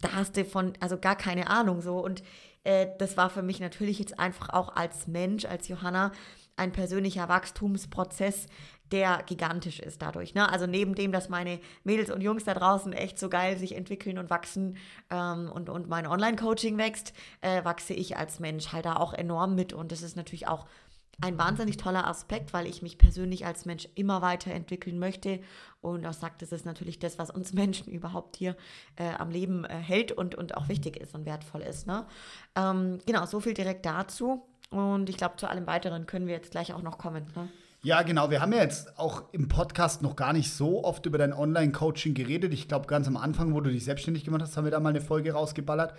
[0.00, 1.98] da hast du von, also gar keine Ahnung so.
[1.98, 2.22] Und
[2.64, 6.12] äh, das war für mich natürlich jetzt einfach auch als Mensch, als Johanna,
[6.56, 8.46] ein persönlicher Wachstumsprozess,
[8.92, 10.34] der gigantisch ist dadurch.
[10.34, 10.50] Ne?
[10.50, 14.18] Also neben dem, dass meine Mädels und Jungs da draußen echt so geil sich entwickeln
[14.18, 14.76] und wachsen
[15.10, 19.54] ähm, und, und mein Online-Coaching wächst, äh, wachse ich als Mensch halt da auch enorm
[19.54, 19.72] mit.
[19.72, 20.66] Und das ist natürlich auch
[21.20, 25.40] ein wahnsinnig toller Aspekt, weil ich mich persönlich als Mensch immer weiterentwickeln möchte
[25.80, 28.56] und auch sagt, das ist natürlich das, was uns Menschen überhaupt hier
[28.96, 31.86] äh, am Leben äh, hält und, und auch wichtig ist und wertvoll ist.
[31.86, 32.06] Ne?
[32.56, 34.46] Ähm, genau, so viel direkt dazu.
[34.70, 37.26] Und ich glaube, zu allem Weiteren können wir jetzt gleich auch noch kommen.
[37.34, 37.48] Ne?
[37.82, 38.30] Ja, genau.
[38.30, 42.14] Wir haben ja jetzt auch im Podcast noch gar nicht so oft über dein Online-Coaching
[42.14, 42.52] geredet.
[42.52, 44.90] Ich glaube, ganz am Anfang, wo du dich selbstständig gemacht hast, haben wir da mal
[44.90, 45.94] eine Folge rausgeballert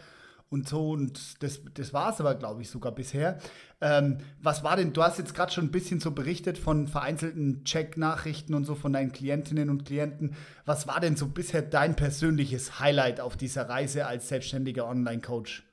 [0.52, 0.92] und so.
[0.92, 3.40] Und das, das war es aber, glaube ich, sogar bisher.
[3.80, 7.64] Ähm, was war denn, du hast jetzt gerade schon ein bisschen so berichtet von vereinzelten
[7.64, 10.36] Check-Nachrichten und so von deinen Klientinnen und Klienten.
[10.66, 15.64] Was war denn so bisher dein persönliches Highlight auf dieser Reise als selbstständiger Online-Coach?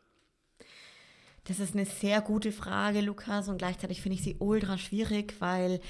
[1.44, 5.80] Das ist eine sehr gute Frage, Lukas, und gleichzeitig finde ich sie ultra schwierig, weil,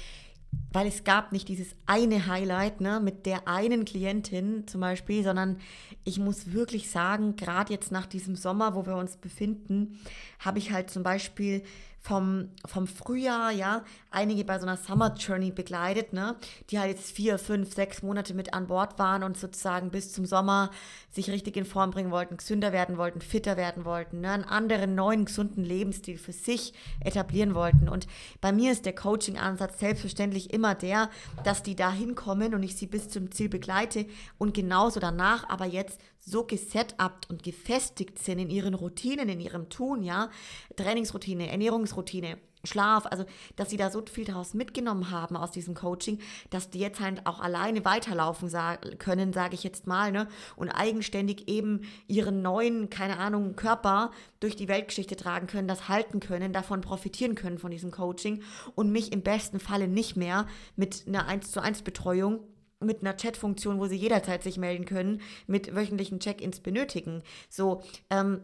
[0.71, 5.57] weil es gab nicht dieses eine Highlight ne, mit der einen Klientin zum Beispiel, sondern
[6.03, 9.99] ich muss wirklich sagen, gerade jetzt nach diesem Sommer, wo wir uns befinden,
[10.39, 11.63] habe ich halt zum Beispiel
[12.01, 16.35] vom, vom Frühjahr, ja, einige bei so einer Summer Journey begleitet, ne,
[16.69, 20.25] die halt jetzt vier, fünf, sechs Monate mit an Bord waren und sozusagen bis zum
[20.25, 20.71] Sommer
[21.11, 24.95] sich richtig in Form bringen wollten, gesünder werden wollten, fitter werden wollten, ne, einen anderen,
[24.95, 27.89] neuen, gesunden Lebensstil für sich etablieren wollten.
[27.89, 28.07] Und
[28.41, 31.09] bei mir ist der Coaching-Ansatz selbstverständlich immer der,
[31.43, 34.05] dass die da hinkommen und ich sie bis zum Ziel begleite
[34.37, 39.69] und genauso danach aber jetzt so gesetupt und gefestigt sind in ihren Routinen, in ihrem
[39.69, 40.29] Tun, ja,
[40.75, 41.49] Trainingsroutine,
[41.89, 43.23] Ernährungsroutine, Schlaf, also
[43.55, 47.25] dass sie da so viel daraus mitgenommen haben aus diesem Coaching, dass die jetzt halt
[47.25, 48.51] auch alleine weiterlaufen
[48.97, 50.27] können, sage ich jetzt mal, ne?
[50.57, 56.19] Und eigenständig eben ihren neuen, keine Ahnung, Körper durch die Weltgeschichte tragen können, das halten
[56.19, 58.41] können, davon profitieren können von diesem Coaching
[58.75, 62.41] und mich im besten Falle nicht mehr mit einer 1 zu 1 Betreuung
[62.81, 67.23] mit einer Chatfunktion, wo sie jederzeit sich melden können, mit wöchentlichen Check-ins benötigen.
[67.49, 68.39] So, ähm,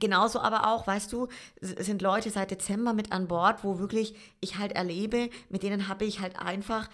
[0.00, 1.28] Genauso aber auch, weißt du,
[1.60, 6.04] sind Leute seit Dezember mit an Bord, wo wirklich ich halt erlebe, mit denen habe
[6.04, 6.88] ich halt einfach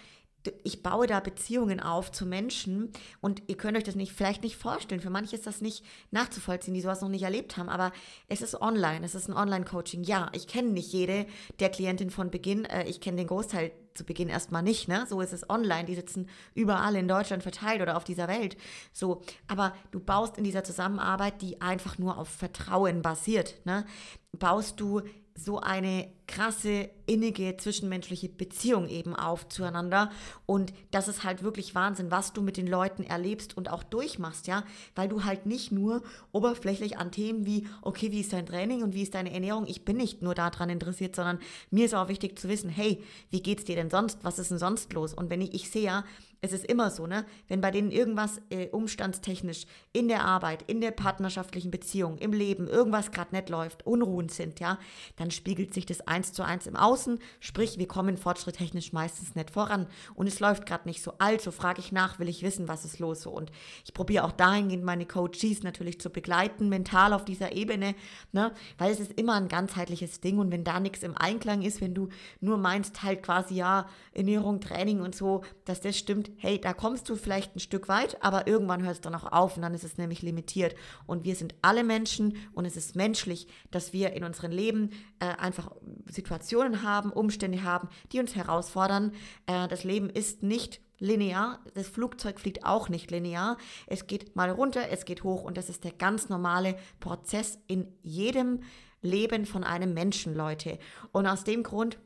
[0.63, 4.57] ich baue da Beziehungen auf zu Menschen und ihr könnt euch das nicht, vielleicht nicht
[4.57, 5.01] vorstellen.
[5.01, 7.91] Für manche ist das nicht nachzuvollziehen, die sowas noch nicht erlebt haben, aber
[8.27, 10.03] es ist online, es ist ein Online-Coaching.
[10.03, 11.25] Ja, ich kenne nicht jede
[11.59, 15.05] der Klientin von Beginn, äh, ich kenne den Großteil zu Beginn erstmal nicht, ne?
[15.07, 18.57] So ist es online, die sitzen überall in Deutschland verteilt oder auf dieser Welt.
[18.93, 23.85] So, aber du baust in dieser Zusammenarbeit, die einfach nur auf Vertrauen basiert, ne?
[24.31, 25.01] Baust du
[25.35, 30.09] so eine krasse, innige, zwischenmenschliche Beziehung eben auf zueinander.
[30.45, 34.47] Und das ist halt wirklich Wahnsinn, was du mit den Leuten erlebst und auch durchmachst,
[34.47, 34.63] ja,
[34.95, 38.93] weil du halt nicht nur oberflächlich an Themen wie, okay, wie ist dein Training und
[38.93, 41.39] wie ist deine Ernährung, ich bin nicht nur daran interessiert, sondern
[41.69, 44.19] mir ist auch wichtig zu wissen, hey, wie geht's dir denn sonst?
[44.23, 45.13] Was ist denn sonst los?
[45.13, 46.05] Und wenn ich, ich sehe ja,
[46.43, 47.25] es ist immer so, ne?
[47.47, 52.67] Wenn bei denen irgendwas äh, umstandstechnisch in der Arbeit, in der partnerschaftlichen Beziehung, im Leben
[52.67, 54.79] irgendwas gerade nicht läuft, Unruhen sind, ja,
[55.17, 57.19] dann spiegelt sich das eins zu eins im Außen.
[57.39, 61.13] Sprich, wir kommen fortschritttechnisch meistens nicht voran und es läuft gerade nicht so.
[61.17, 63.31] Also frage ich nach, will ich wissen, was ist los so.
[63.31, 63.51] Und
[63.85, 67.95] ich probiere auch dahingehend meine Coaches natürlich zu begleiten, mental auf dieser Ebene,
[68.31, 68.51] ne?
[68.77, 71.93] Weil es ist immer ein ganzheitliches Ding und wenn da nichts im Einklang ist, wenn
[71.93, 76.73] du nur meinst, halt quasi ja, Ernährung, Training und so, dass das stimmt, hey, da
[76.73, 79.73] kommst du vielleicht ein Stück weit, aber irgendwann hört es dann auch auf und dann
[79.73, 80.75] ist es nämlich limitiert.
[81.05, 84.91] Und wir sind alle Menschen und es ist menschlich, dass wir in unserem Leben
[85.21, 85.71] äh, einfach
[86.07, 89.13] Situationen haben, Umstände haben, die uns herausfordern.
[89.45, 91.59] Äh, das Leben ist nicht linear.
[91.73, 93.57] Das Flugzeug fliegt auch nicht linear.
[93.87, 97.87] Es geht mal runter, es geht hoch und das ist der ganz normale Prozess in
[98.01, 98.61] jedem
[99.01, 100.79] Leben von einem Menschen, Leute.
[101.11, 101.99] Und aus dem Grund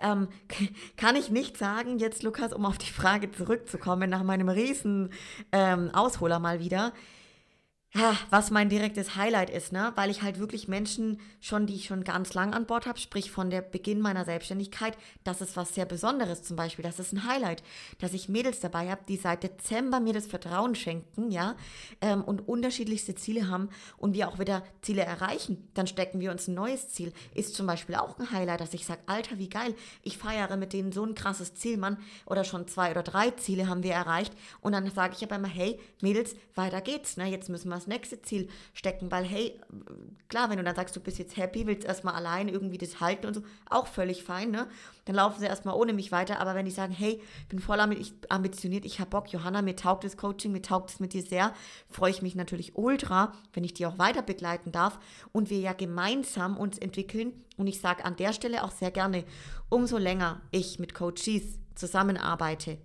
[0.00, 0.28] ähm,
[0.96, 5.12] kann ich nicht sagen, jetzt Lukas, um auf die Frage zurückzukommen, nach meinem riesen
[5.52, 6.92] ähm, Ausholer mal wieder,
[8.30, 9.92] was mein direktes Highlight ist, ne?
[9.96, 13.32] Weil ich halt wirklich Menschen schon, die ich schon ganz lang an Bord habe, sprich
[13.32, 16.84] von der Beginn meiner Selbstständigkeit, das ist was sehr Besonderes zum Beispiel.
[16.84, 17.64] Das ist ein Highlight,
[17.98, 21.56] dass ich Mädels dabei habe, die seit Dezember mir das Vertrauen schenken, ja,
[22.00, 25.68] ähm, und unterschiedlichste Ziele haben und wir auch wieder Ziele erreichen.
[25.74, 27.12] Dann stecken wir uns ein neues Ziel.
[27.34, 29.74] Ist zum Beispiel auch ein Highlight, dass ich sage, Alter, wie geil,
[30.04, 33.66] ich feiere mit denen so ein krasses Ziel, Mann, oder schon zwei oder drei Ziele
[33.66, 34.32] haben wir erreicht.
[34.60, 37.26] Und dann sage ich aber immer, hey, Mädels, weiter geht's, ne?
[37.26, 39.60] Jetzt müssen wir das nächste Ziel stecken, weil hey,
[40.28, 43.26] klar, wenn du dann sagst, du bist jetzt happy, willst erstmal allein irgendwie das halten
[43.26, 44.68] und so, auch völlig fein, ne?
[45.06, 48.84] Dann laufen sie erstmal ohne mich weiter, aber wenn die sagen, hey, bin voll ambitioniert,
[48.84, 51.52] ich habe Bock, Johanna, mir taugt das Coaching, mir taugt es mit dir sehr,
[51.88, 54.98] freue ich mich natürlich ultra, wenn ich die auch weiter begleiten darf
[55.32, 59.24] und wir ja gemeinsam uns entwickeln und ich sage an der Stelle auch sehr gerne,
[59.68, 62.78] umso länger ich mit Coaches zusammenarbeite,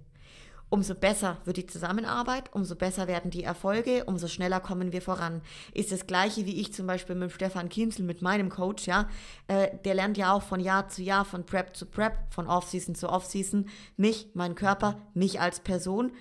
[0.69, 5.41] Umso besser wird die Zusammenarbeit, umso besser werden die Erfolge, umso schneller kommen wir voran.
[5.73, 9.07] Ist das gleiche wie ich zum Beispiel mit Stefan Kienzel, mit meinem Coach, ja.
[9.47, 12.95] Äh, der lernt ja auch von Jahr zu Jahr, von Prep zu Prep, von Offseason
[12.95, 16.11] zu Offseason, mich, meinen Körper, mich als Person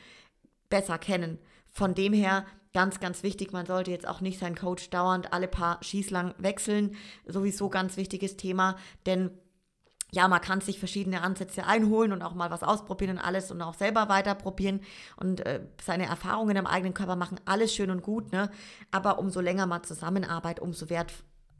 [0.68, 1.38] besser kennen.
[1.70, 5.48] Von dem her ganz, ganz wichtig, man sollte jetzt auch nicht seinen Coach dauernd alle
[5.48, 6.96] paar Schießlang wechseln.
[7.26, 8.76] Sowieso ganz wichtiges Thema,
[9.06, 9.30] denn
[10.14, 13.60] ja, man kann sich verschiedene Ansätze einholen und auch mal was ausprobieren und alles und
[13.60, 14.80] auch selber weiter probieren
[15.16, 18.50] und äh, seine Erfahrungen im eigenen Körper machen, alles schön und gut, ne?
[18.92, 21.12] Aber umso länger man zusammenarbeitet, umso wert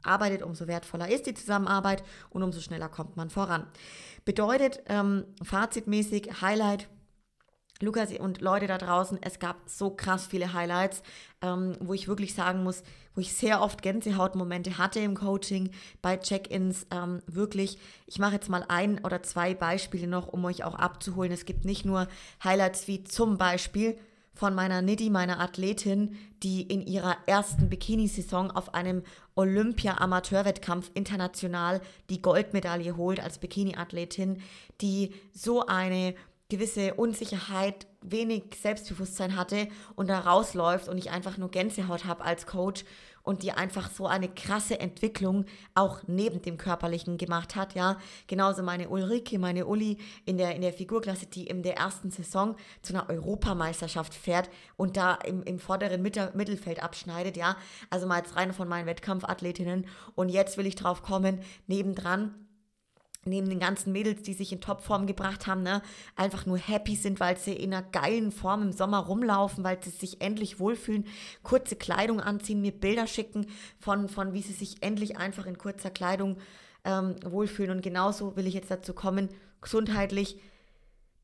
[0.03, 3.67] arbeitet, umso wertvoller ist die Zusammenarbeit und umso schneller kommt man voran.
[4.23, 6.87] Bedeutet ähm, fazitmäßig Highlight
[7.81, 11.03] Lukas und Leute da draußen, es gab so krass viele Highlights,
[11.41, 12.83] ähm, wo ich wirklich sagen muss,
[13.13, 16.87] wo ich sehr oft Gänsehautmomente hatte im Coaching, bei Check-ins.
[16.91, 21.31] Ähm, wirklich, ich mache jetzt mal ein oder zwei Beispiele noch, um euch auch abzuholen.
[21.31, 22.07] Es gibt nicht nur
[22.43, 23.97] Highlights wie zum Beispiel
[24.33, 29.03] von meiner Nidhi, meiner Athletin, die in ihrer ersten Bikini-Saison auf einem
[29.35, 34.41] Olympia-Amateurwettkampf international die Goldmedaille holt als Bikini-Athletin,
[34.81, 36.15] die so eine
[36.49, 42.45] gewisse Unsicherheit, wenig Selbstbewusstsein hatte und da rausläuft und ich einfach nur Gänsehaut habe als
[42.45, 42.85] Coach
[43.23, 47.97] und die einfach so eine krasse Entwicklung auch neben dem Körperlichen gemacht hat, ja.
[48.27, 52.55] Genauso meine Ulrike, meine Uli in der, in der Figurklasse, die in der ersten Saison
[52.83, 57.57] zu einer Europameisterschaft fährt und da im, im vorderen Mittelfeld abschneidet, ja.
[57.89, 62.44] Also mal jetzt rein von meinen Wettkampfathletinnen und jetzt will ich drauf kommen, nebendran
[63.27, 65.81] neben den ganzen Mädels, die sich in Topform gebracht haben, ne,
[66.15, 69.89] einfach nur happy sind, weil sie in einer geilen Form im Sommer rumlaufen, weil sie
[69.89, 71.07] sich endlich wohlfühlen,
[71.41, 73.47] kurze Kleidung anziehen, mir Bilder schicken
[73.79, 76.37] von, von wie sie sich endlich einfach in kurzer Kleidung
[76.83, 77.71] ähm, wohlfühlen.
[77.71, 80.39] Und genauso will ich jetzt dazu kommen, gesundheitlich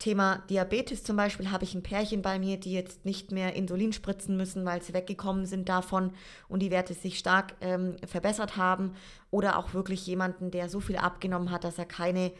[0.02, 3.92] Thema Diabetes zum Beispiel habe ich ein Pärchen bei mir, die jetzt nicht mehr Insulin
[3.92, 6.12] spritzen müssen, weil sie weggekommen sind davon
[6.48, 8.96] und die Werte sich stark ähm, verbessert haben.
[9.30, 12.32] Oder auch wirklich jemanden, der so viel abgenommen hat, dass er keine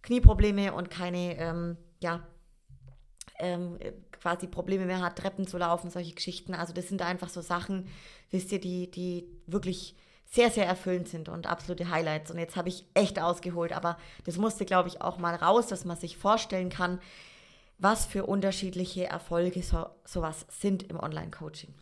[0.00, 2.22] Knieprobleme und keine, ähm, ja,
[3.38, 3.78] ähm,
[4.12, 6.54] quasi Probleme mehr hat, Treppen zu laufen, solche Geschichten.
[6.54, 7.88] Also das sind einfach so Sachen,
[8.30, 9.94] wisst ihr, die, die wirklich
[10.30, 12.30] sehr, sehr erfüllend sind und absolute Highlights.
[12.30, 15.84] Und jetzt habe ich echt ausgeholt, aber das musste, glaube ich, auch mal raus, dass
[15.84, 17.00] man sich vorstellen kann,
[17.78, 21.74] was für unterschiedliche Erfolge so, sowas sind im Online-Coaching.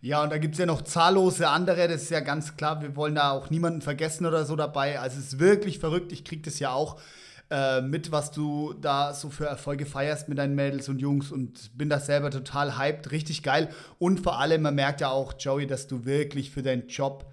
[0.00, 2.96] Ja, und da gibt es ja noch zahllose andere, das ist ja ganz klar, wir
[2.96, 4.98] wollen da auch niemanden vergessen oder so dabei.
[4.98, 6.98] Also es ist wirklich verrückt, ich kriege das ja auch
[7.50, 11.78] äh, mit, was du da so für Erfolge feierst mit deinen Mädels und Jungs und
[11.78, 13.68] bin da selber total hyped, richtig geil.
[14.00, 17.31] Und vor allem, man merkt ja auch, Joey, dass du wirklich für deinen Job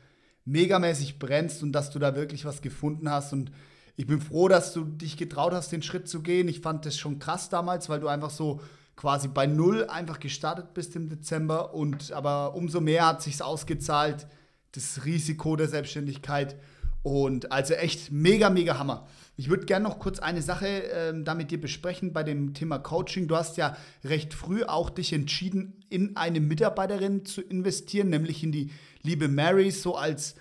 [0.49, 3.33] megamäßig brennst und dass du da wirklich was gefunden hast.
[3.33, 3.51] Und
[3.95, 6.47] ich bin froh, dass du dich getraut hast, den Schritt zu gehen.
[6.47, 8.61] Ich fand das schon krass damals, weil du einfach so
[8.95, 11.73] quasi bei Null einfach gestartet bist im Dezember.
[11.73, 14.27] Und aber umso mehr hat sich ausgezahlt,
[14.71, 16.55] das Risiko der Selbstständigkeit.
[17.01, 19.07] Und also echt mega, mega Hammer.
[19.37, 22.77] Ich würde gerne noch kurz eine Sache äh, da mit dir besprechen bei dem Thema
[22.77, 23.27] Coaching.
[23.27, 28.51] Du hast ja recht früh auch dich entschieden, in eine Mitarbeiterin zu investieren, nämlich in
[28.51, 30.35] die liebe Mary, so als,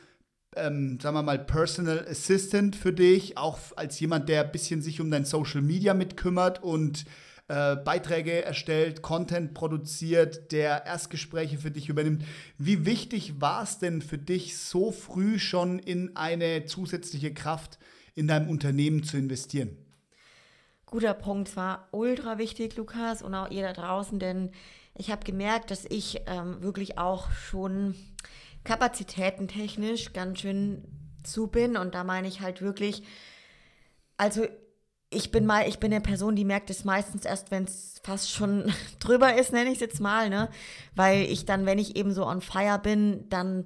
[0.57, 5.01] ähm, sagen wir mal, Personal Assistant für dich, auch als jemand, der ein bisschen sich
[5.01, 7.05] um dein Social Media mitkümmert und
[7.49, 12.25] äh, Beiträge erstellt, Content produziert, der Erstgespräche für dich übernimmt.
[12.59, 17.79] Wie wichtig war es denn für dich, so früh schon in eine zusätzliche Kraft
[18.14, 19.79] in deinem Unternehmen zu investieren?
[20.85, 24.51] Guter Punkt, es war ultra wichtig, Lukas, und auch ihr da draußen, denn
[24.94, 27.94] ich habe gemerkt, dass ich ähm, wirklich auch schon
[28.68, 30.85] kapazitätentechnisch ganz schön
[31.22, 31.78] zu bin.
[31.78, 33.02] Und da meine ich halt wirklich,
[34.18, 34.46] also
[35.09, 38.31] ich bin mal, ich bin eine Person, die merkt es meistens erst, wenn es fast
[38.31, 40.50] schon drüber ist, nenne ich es jetzt mal, ne?
[40.94, 43.64] Weil ich dann, wenn ich eben so on fire bin, dann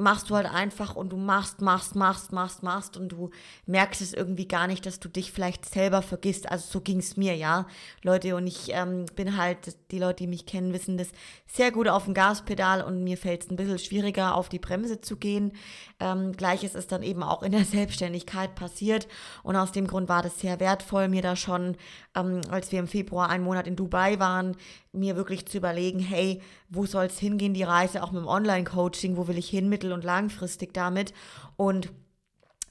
[0.00, 3.30] machst du halt einfach und du machst, machst, machst, machst, machst und du
[3.66, 6.50] merkst es irgendwie gar nicht, dass du dich vielleicht selber vergisst.
[6.50, 7.66] Also so ging es mir, ja,
[8.02, 8.34] Leute.
[8.36, 11.08] Und ich ähm, bin halt, die Leute, die mich kennen, wissen das
[11.46, 15.00] sehr gut auf dem Gaspedal und mir fällt es ein bisschen schwieriger, auf die Bremse
[15.00, 15.52] zu gehen.
[15.98, 19.08] Ähm, Gleiches ist dann eben auch in der Selbstständigkeit passiert
[19.42, 21.76] und aus dem Grund war das sehr wertvoll, mir da schon,
[22.14, 24.56] ähm, als wir im Februar einen Monat in Dubai waren,
[24.92, 29.16] mir wirklich zu überlegen, hey, wo soll es hingehen, die Reise auch mit dem Online-Coaching,
[29.16, 31.12] wo will ich hin, mittel- und langfristig damit
[31.56, 31.90] und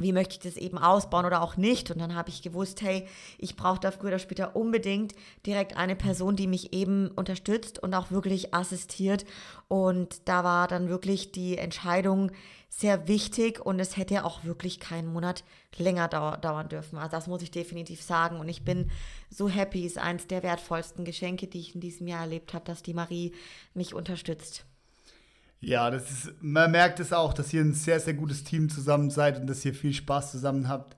[0.01, 1.91] wie möchte ich das eben ausbauen oder auch nicht.
[1.91, 3.05] Und dann habe ich gewusst, hey,
[3.37, 5.13] ich brauche da früher oder später unbedingt
[5.45, 9.25] direkt eine Person, die mich eben unterstützt und auch wirklich assistiert.
[9.67, 12.31] Und da war dann wirklich die Entscheidung
[12.69, 15.43] sehr wichtig und es hätte auch wirklich keinen Monat
[15.77, 16.97] länger dau dauern dürfen.
[16.97, 18.39] Also das muss ich definitiv sagen.
[18.39, 18.89] Und ich bin
[19.29, 22.83] so happy, ist eines der wertvollsten Geschenke, die ich in diesem Jahr erlebt habe, dass
[22.83, 23.33] die Marie
[23.73, 24.65] mich unterstützt.
[25.61, 29.09] Ja, das ist, man merkt es auch, dass ihr ein sehr, sehr gutes Team zusammen
[29.09, 30.95] seid und dass ihr viel Spaß zusammen habt.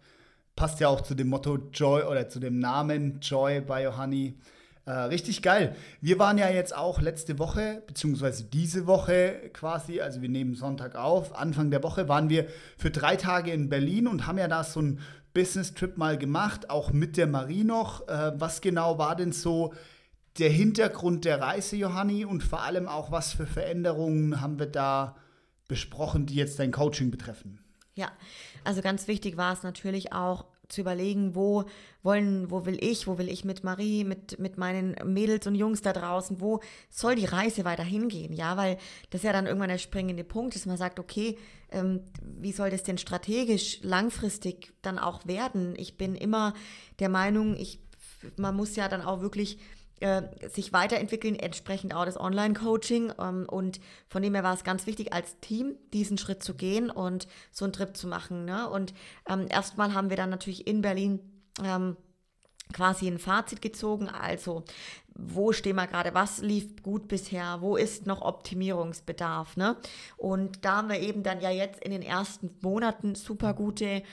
[0.55, 4.37] Passt ja auch zu dem Motto Joy oder zu dem Namen Joy bei Johanni.
[4.85, 5.75] Äh, richtig geil.
[6.01, 10.95] Wir waren ja jetzt auch letzte Woche, beziehungsweise diese Woche quasi, also wir nehmen Sonntag
[10.95, 14.63] auf, Anfang der Woche waren wir für drei Tage in Berlin und haben ja da
[14.63, 14.99] so einen
[15.33, 18.07] Business-Trip mal gemacht, auch mit der Marie noch.
[18.07, 19.73] Äh, was genau war denn so
[20.39, 25.15] der Hintergrund der Reise, Johanni, und vor allem auch, was für Veränderungen haben wir da
[25.67, 27.59] besprochen, die jetzt dein Coaching betreffen?
[27.93, 28.11] Ja,
[28.63, 31.65] also ganz wichtig war es natürlich auch zu überlegen, wo
[32.03, 35.81] wollen, wo will ich, wo will ich mit Marie, mit, mit meinen Mädels und Jungs
[35.81, 38.33] da draußen, wo soll die Reise weiter hingehen?
[38.33, 38.77] Ja, weil
[39.09, 41.37] das ja dann irgendwann der springende Punkt ist, man sagt, okay,
[41.71, 45.75] ähm, wie soll das denn strategisch langfristig dann auch werden?
[45.77, 46.53] Ich bin immer
[46.99, 47.79] der Meinung, ich,
[48.37, 49.57] man muss ja dann auch wirklich
[50.01, 53.13] äh, sich weiterentwickeln, entsprechend auch das Online-Coaching.
[53.19, 56.89] Ähm, und von dem her war es ganz wichtig, als Team diesen Schritt zu gehen
[56.89, 58.45] und so einen Trip zu machen.
[58.45, 58.69] Ne?
[58.69, 58.93] Und
[59.29, 61.19] ähm, erstmal haben wir dann natürlich in Berlin
[61.63, 61.97] ähm,
[62.73, 64.09] quasi ein Fazit gezogen.
[64.09, 64.63] Also,
[65.13, 66.13] wo stehen wir gerade?
[66.13, 67.57] Was lief gut bisher?
[67.61, 69.57] Wo ist noch Optimierungsbedarf?
[69.57, 69.75] Ne?
[70.17, 74.03] Und da haben wir eben dann ja jetzt in den ersten Monaten super gute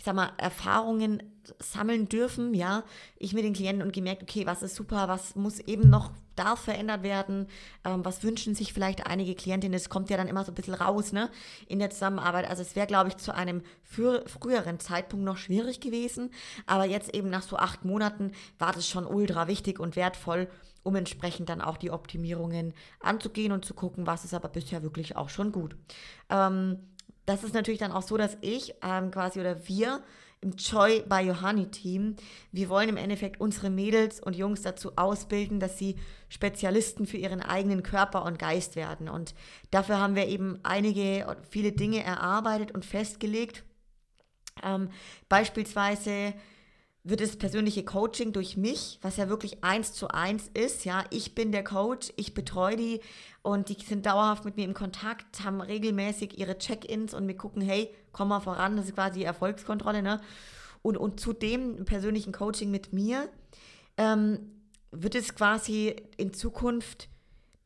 [0.00, 1.22] ich sag mal, Erfahrungen
[1.58, 2.84] sammeln dürfen, ja,
[3.18, 6.56] ich mit den Klienten und gemerkt, okay, was ist super, was muss eben noch da
[6.56, 7.48] verändert werden,
[7.84, 10.72] ähm, was wünschen sich vielleicht einige Klientinnen, das kommt ja dann immer so ein bisschen
[10.72, 11.28] raus, ne,
[11.66, 15.80] in der Zusammenarbeit, also es wäre, glaube ich, zu einem frü früheren Zeitpunkt noch schwierig
[15.80, 16.30] gewesen,
[16.64, 20.48] aber jetzt eben nach so acht Monaten war das schon ultra wichtig und wertvoll,
[20.82, 25.14] um entsprechend dann auch die Optimierungen anzugehen und zu gucken, was ist aber bisher wirklich
[25.14, 25.76] auch schon gut.
[26.30, 26.78] Ähm,
[27.30, 30.02] das ist natürlich dann auch so, dass ich ähm, quasi oder wir
[30.40, 32.16] im Joy by Johanni Team,
[32.50, 35.96] wir wollen im Endeffekt unsere Mädels und Jungs dazu ausbilden, dass sie
[36.28, 39.08] Spezialisten für ihren eigenen Körper und Geist werden.
[39.08, 39.34] Und
[39.70, 43.64] dafür haben wir eben einige, viele Dinge erarbeitet und festgelegt.
[44.62, 44.88] Ähm,
[45.28, 46.34] beispielsweise
[47.02, 51.34] wird das persönliche Coaching durch mich, was ja wirklich eins zu eins ist, ja, ich
[51.34, 53.00] bin der Coach, ich betreue die
[53.42, 57.62] und die sind dauerhaft mit mir im Kontakt, haben regelmäßig ihre Check-ins und wir gucken,
[57.62, 60.20] hey, komm mal voran, das ist quasi die Erfolgskontrolle, ne?
[60.82, 63.28] Und, und zu dem persönlichen Coaching mit mir
[63.96, 67.08] ähm, wird es quasi in Zukunft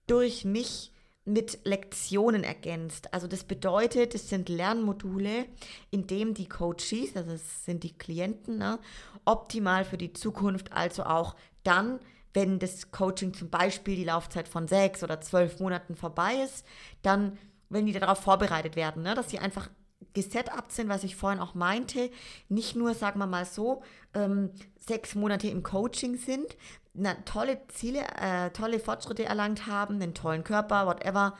[0.07, 0.93] durch mich
[1.25, 3.13] mit Lektionen ergänzt.
[3.15, 5.47] Also das bedeutet, es sind Lernmodule,
[5.91, 8.79] in dem die Coaches, also es sind die Klienten, ne,
[9.25, 11.99] optimal für die Zukunft, also auch dann,
[12.35, 16.67] wenn das Coaching zum Beispiel die Laufzeit von sechs oder zwölf Monaten vorbei ist,
[17.03, 17.39] dann,
[17.71, 19.71] wenn die darauf vorbereitet werden, ne, dass sie einfach
[20.13, 22.11] gesetupt sind, was ich vorhin auch meinte,
[22.49, 26.57] nicht nur, sagen wir mal so, ähm, sechs Monate im Coaching sind,
[26.95, 31.35] na, tolle Ziele, äh, tolle Fortschritte erlangt haben, einen tollen Körper, whatever.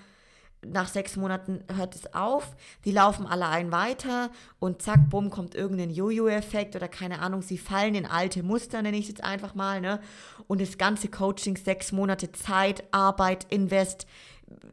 [0.67, 5.55] Nach sechs Monaten hört es auf, die laufen alle ein weiter und zack, bumm, kommt
[5.55, 9.55] irgendein Jojo-Effekt oder keine Ahnung, sie fallen in alte Muster, nenne ich es jetzt einfach
[9.55, 10.01] mal, ne?
[10.47, 14.07] Und das ganze Coaching, sechs Monate Zeit, Arbeit, Invest,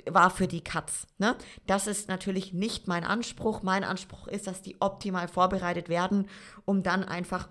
[0.09, 1.07] war für die Katz.
[1.17, 1.35] Ne?
[1.67, 3.63] Das ist natürlich nicht mein Anspruch.
[3.63, 6.27] Mein Anspruch ist, dass die optimal vorbereitet werden,
[6.65, 7.47] um dann einfach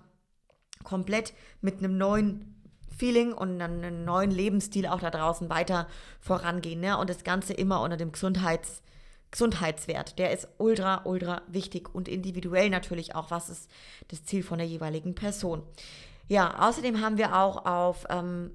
[0.83, 2.60] komplett mit einem neuen
[3.01, 5.87] Feeling und einem neuen Lebensstil auch da draußen weiter
[6.19, 6.81] vorangehen.
[6.81, 6.99] Ne?
[6.99, 8.83] Und das Ganze immer unter dem Gesundheits-
[9.31, 10.19] Gesundheitswert.
[10.19, 13.71] Der ist ultra, ultra wichtig und individuell natürlich auch, was ist
[14.09, 15.63] das Ziel von der jeweiligen Person.
[16.27, 18.51] Ja, außerdem haben wir auch auf, ähm,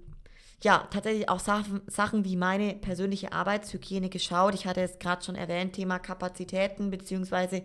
[0.62, 4.54] ja, tatsächlich auch Sachen, Sachen wie meine persönliche Arbeitshygiene geschaut.
[4.54, 7.62] Ich hatte es gerade schon erwähnt, Thema Kapazitäten, beziehungsweise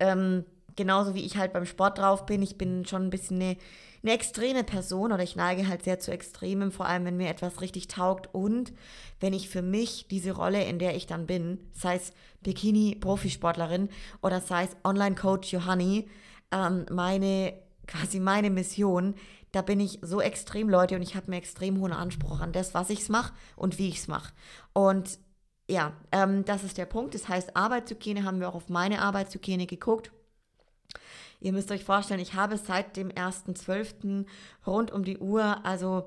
[0.00, 0.44] ähm,
[0.76, 2.42] genauso wie ich halt beim Sport drauf bin.
[2.42, 3.56] Ich bin schon ein bisschen eine
[4.02, 7.60] eine extreme Person oder ich neige halt sehr zu Extremen, vor allem wenn mir etwas
[7.60, 8.72] richtig taugt und
[9.20, 13.90] wenn ich für mich diese Rolle, in der ich dann bin, sei es Bikini-Profisportlerin
[14.22, 16.08] oder sei es Online-Coach Johanni,
[16.50, 17.54] ähm, meine,
[17.86, 19.14] quasi meine Mission,
[19.52, 22.72] da bin ich so extrem, Leute, und ich habe mir extrem hohen Anspruch an das,
[22.72, 24.32] was ich mache und wie ich es mache.
[24.72, 25.18] Und
[25.68, 27.14] ja, ähm, das ist der Punkt.
[27.14, 30.12] Das heißt, Arbeitshygiene haben wir auch auf meine Arbeitshygiene geguckt.
[31.40, 34.26] Ihr müsst euch vorstellen, ich habe seit dem 1.12.
[34.66, 36.04] rund um die Uhr, also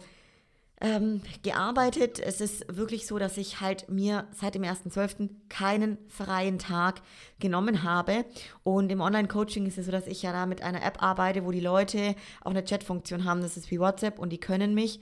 [0.84, 2.20] ähm, gearbeitet.
[2.20, 5.30] Es ist wirklich so, dass ich halt mir seit dem 1.12.
[5.50, 7.02] keinen freien Tag
[7.40, 8.26] genommen habe.
[8.64, 11.52] Und im Online-Coaching ist es so, dass ich ja da mit einer App arbeite, wo
[11.52, 13.42] die Leute auch eine Chatfunktion haben.
[13.42, 15.00] Das ist wie WhatsApp und die können mich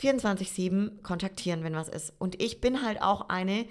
[0.00, 2.14] 24-7 kontaktieren, wenn was ist.
[2.18, 3.66] Und ich bin halt auch eine,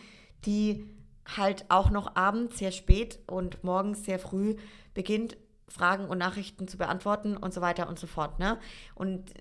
[0.45, 0.85] die
[1.25, 4.55] halt auch noch abends sehr spät und morgens sehr früh
[4.93, 5.37] beginnt,
[5.67, 8.39] Fragen und Nachrichten zu beantworten und so weiter und so fort.
[8.39, 8.57] Ne?
[8.93, 9.33] Und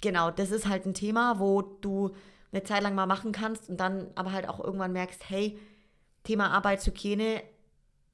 [0.00, 2.14] genau, das ist halt ein Thema, wo du
[2.52, 5.58] eine Zeit lang mal machen kannst und dann aber halt auch irgendwann merkst, hey,
[6.22, 7.42] Thema Arbeitshygiene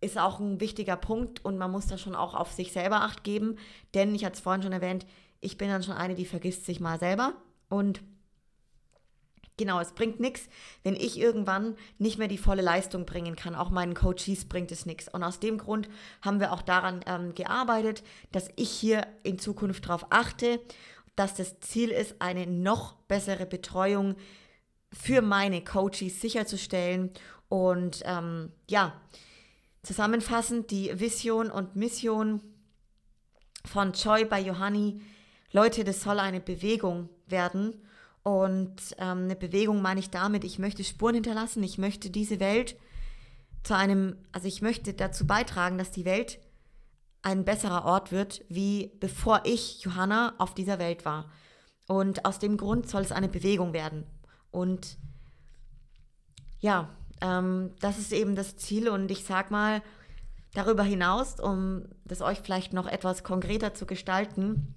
[0.01, 3.23] ist auch ein wichtiger Punkt und man muss da schon auch auf sich selber acht
[3.23, 3.57] geben,
[3.95, 5.07] denn ich hatte es vorhin schon erwähnt,
[5.41, 7.35] ich bin dann schon eine, die vergisst sich mal selber
[7.69, 8.01] und
[9.61, 10.49] Genau, es bringt nichts,
[10.85, 13.55] wenn ich irgendwann nicht mehr die volle Leistung bringen kann.
[13.55, 15.07] Auch meinen Coaches bringt es nichts.
[15.13, 15.87] Und aus dem Grund
[16.23, 18.03] haben wir auch daran ähm, gearbeitet,
[18.33, 20.63] dass ich hier in Zukunft darauf achte,
[21.15, 24.17] dass das Ziel ist, eine noch bessere Betreuung
[24.95, 27.11] für meine Coaches sicherzustellen.
[27.51, 28.99] Und ähm, ja,
[29.83, 32.41] zusammenfassend die Vision und Mission
[33.67, 35.03] von Joy bei Johanni.
[35.53, 37.75] Leute, das soll eine Bewegung werden
[38.23, 42.77] und ähm, eine Bewegung meine ich damit, ich möchte Spuren hinterlassen, ich möchte diese Welt
[43.63, 46.39] zu einem, also ich möchte dazu beitragen, dass die Welt
[47.23, 51.31] ein besserer Ort wird, wie bevor ich, Johanna, auf dieser Welt war.
[51.87, 54.07] Und aus dem Grund soll es eine Bewegung werden.
[54.51, 54.97] Und
[56.61, 56.89] ja,
[57.21, 58.89] ähm, das ist eben das Ziel.
[58.89, 59.83] Und ich sag mal,
[60.55, 64.75] darüber hinaus, um das euch vielleicht noch etwas konkreter zu gestalten,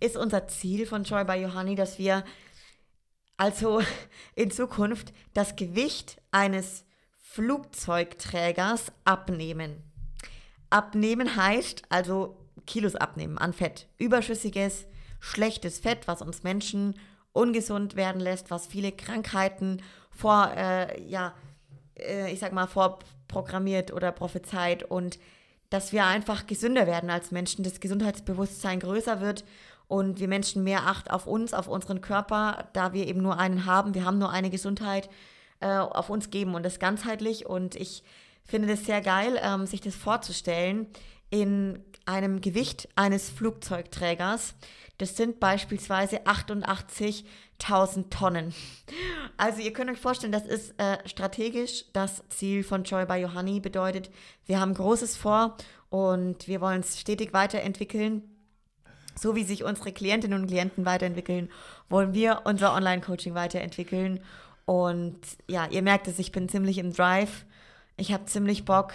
[0.00, 2.24] ist unser Ziel von Joy by Johanni, dass wir
[3.36, 3.82] also
[4.34, 6.84] in Zukunft das Gewicht eines
[7.18, 9.82] Flugzeugträgers abnehmen.
[10.70, 12.36] Abnehmen heißt also
[12.66, 13.88] Kilos abnehmen an Fett.
[13.98, 14.86] Überschüssiges,
[15.20, 16.94] schlechtes Fett, was uns Menschen
[17.32, 21.34] ungesund werden lässt, was viele Krankheiten vor, äh, ja,
[21.98, 25.18] äh, ich sag mal, vorprogrammiert oder prophezeit und
[25.74, 29.44] dass wir einfach gesünder werden als Menschen, das Gesundheitsbewusstsein größer wird
[29.88, 33.66] und wir Menschen mehr Acht auf uns, auf unseren Körper, da wir eben nur einen
[33.66, 35.10] haben, wir haben nur eine Gesundheit,
[35.58, 38.04] äh, auf uns geben und das ganzheitlich und ich
[38.44, 40.86] finde das sehr geil, ähm, sich das vorzustellen
[41.30, 44.54] in einem Gewicht eines Flugzeugträgers.
[44.98, 48.54] Das sind beispielsweise 88.000 Tonnen.
[49.36, 53.60] Also ihr könnt euch vorstellen, das ist äh, strategisch das Ziel von Joy by Johanni.
[53.60, 54.10] Bedeutet,
[54.46, 55.56] wir haben Großes vor
[55.90, 58.22] und wir wollen es stetig weiterentwickeln.
[59.16, 61.50] So wie sich unsere Klientinnen und Klienten weiterentwickeln,
[61.88, 64.20] wollen wir unser Online-Coaching weiterentwickeln.
[64.64, 67.44] Und ja, ihr merkt es, ich bin ziemlich im Drive.
[67.96, 68.94] Ich habe ziemlich Bock,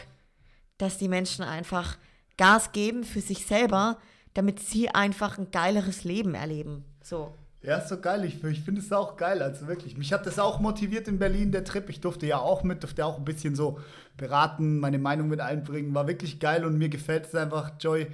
[0.78, 1.98] dass die Menschen einfach
[2.38, 3.98] Gas geben für sich selber,
[4.40, 6.86] damit sie einfach ein geileres Leben erleben.
[7.04, 7.34] So.
[7.62, 8.24] Ja, ist so geil.
[8.24, 9.42] Ich, ich finde es auch geil.
[9.42, 9.98] Also wirklich.
[9.98, 11.90] Mich hat das auch motiviert in Berlin, der Trip.
[11.90, 13.82] Ich durfte ja auch mit, durfte auch ein bisschen so
[14.16, 15.94] beraten, meine Meinung mit einbringen.
[15.94, 18.08] War wirklich geil und mir gefällt es einfach, Joy,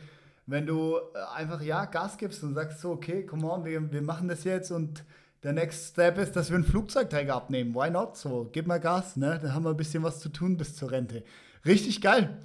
[0.47, 4.01] wenn du äh, einfach ja Gas gibst und sagst so, okay, come on, wir, wir
[4.01, 5.03] machen das jetzt und
[5.43, 7.75] der Next Step ist, dass wir einen Flugzeugträger abnehmen.
[7.75, 8.17] Why not?
[8.17, 9.37] So, gib mal Gas, ne?
[9.39, 11.23] Dann haben wir ein bisschen was zu tun bis zur Rente.
[11.67, 12.35] Richtig geil,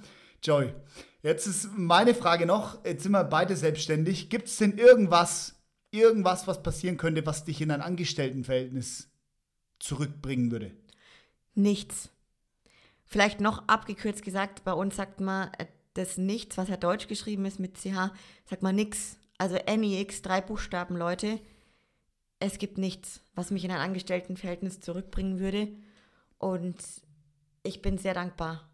[0.43, 0.71] Joy.
[1.23, 4.29] Jetzt ist meine Frage noch, jetzt sind wir beide selbstständig.
[4.29, 5.55] Gibt es denn irgendwas,
[5.91, 9.09] irgendwas, was passieren könnte, was dich in ein Angestelltenverhältnis
[9.79, 10.71] zurückbringen würde?
[11.53, 12.09] Nichts.
[13.05, 17.45] Vielleicht noch abgekürzt gesagt, bei uns sagt man äh, das Nichts, was ja deutsch geschrieben
[17.45, 18.11] ist mit CH,
[18.45, 19.17] sagt man nix.
[19.37, 21.39] Also NIX, drei Buchstaben, Leute.
[22.39, 25.67] Es gibt nichts, was mich in ein Angestelltenverhältnis zurückbringen würde.
[26.37, 26.77] Und
[27.63, 28.69] ich bin sehr dankbar,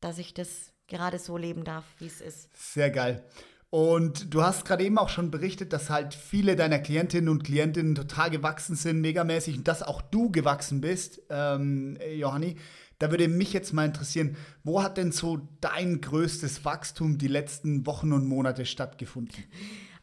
[0.00, 2.48] dass ich das gerade so leben darf, wie es ist.
[2.54, 3.24] Sehr geil.
[3.70, 7.94] Und du hast gerade eben auch schon berichtet, dass halt viele deiner Klientinnen und Klientinnen
[7.94, 12.56] total gewachsen sind, megamäßig, und dass auch du gewachsen bist, ähm, Johanni.
[12.98, 17.86] Da würde mich jetzt mal interessieren, wo hat denn so dein größtes Wachstum die letzten
[17.86, 19.44] Wochen und Monate stattgefunden?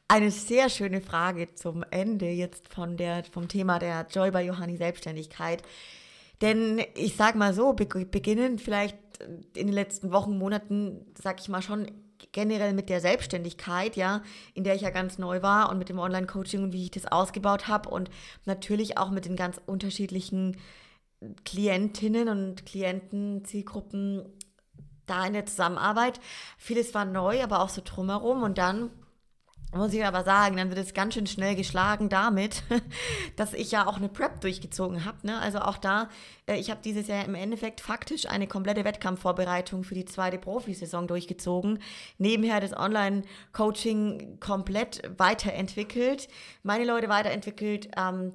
[0.08, 4.78] Eine sehr schöne Frage zum Ende jetzt von der, vom Thema der Joy bei Johanni
[4.78, 5.62] Selbstständigkeit.
[6.42, 8.98] Denn ich sag mal so, beginnen vielleicht
[9.56, 11.88] in den letzten Wochen, Monaten, sag ich mal schon
[12.32, 14.22] generell mit der Selbstständigkeit, ja,
[14.54, 17.06] in der ich ja ganz neu war und mit dem Online-Coaching und wie ich das
[17.06, 18.10] ausgebaut habe und
[18.46, 20.58] natürlich auch mit den ganz unterschiedlichen
[21.46, 24.26] Klientinnen und Klienten, Zielgruppen
[25.08, 26.20] da in der Zusammenarbeit.
[26.58, 28.92] Vieles war neu, aber auch so drumherum und dann
[29.74, 32.64] muss ich aber sagen, dann wird es ganz schön schnell geschlagen damit,
[33.36, 35.18] dass ich ja auch eine Prep durchgezogen habe.
[35.28, 35.38] Ne?
[35.40, 36.10] Also auch da,
[36.48, 41.08] äh, ich habe dieses Jahr im Endeffekt faktisch eine komplette Wettkampfvorbereitung für die zweite Profisaison
[41.08, 41.80] durchgezogen.
[42.18, 46.30] Nebenher das Online-Coaching komplett weiterentwickelt,
[46.64, 47.90] meine Leute weiterentwickelt.
[47.98, 48.32] Ähm,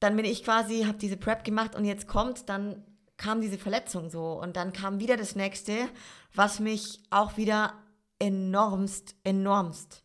[0.00, 2.82] dann bin ich quasi, habe diese Prep gemacht und jetzt kommt dann
[3.16, 5.88] kam diese Verletzung so und dann kam wieder das nächste,
[6.34, 7.74] was mich auch wieder
[8.18, 10.03] enormst, enormst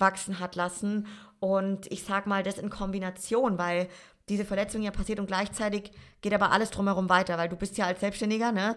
[0.00, 1.06] wachsen hat lassen.
[1.38, 3.88] Und ich sag mal, das in Kombination, weil
[4.30, 5.90] diese Verletzung ja passiert und gleichzeitig
[6.20, 8.76] geht aber alles drumherum weiter, weil du bist ja als Selbstständiger, ne?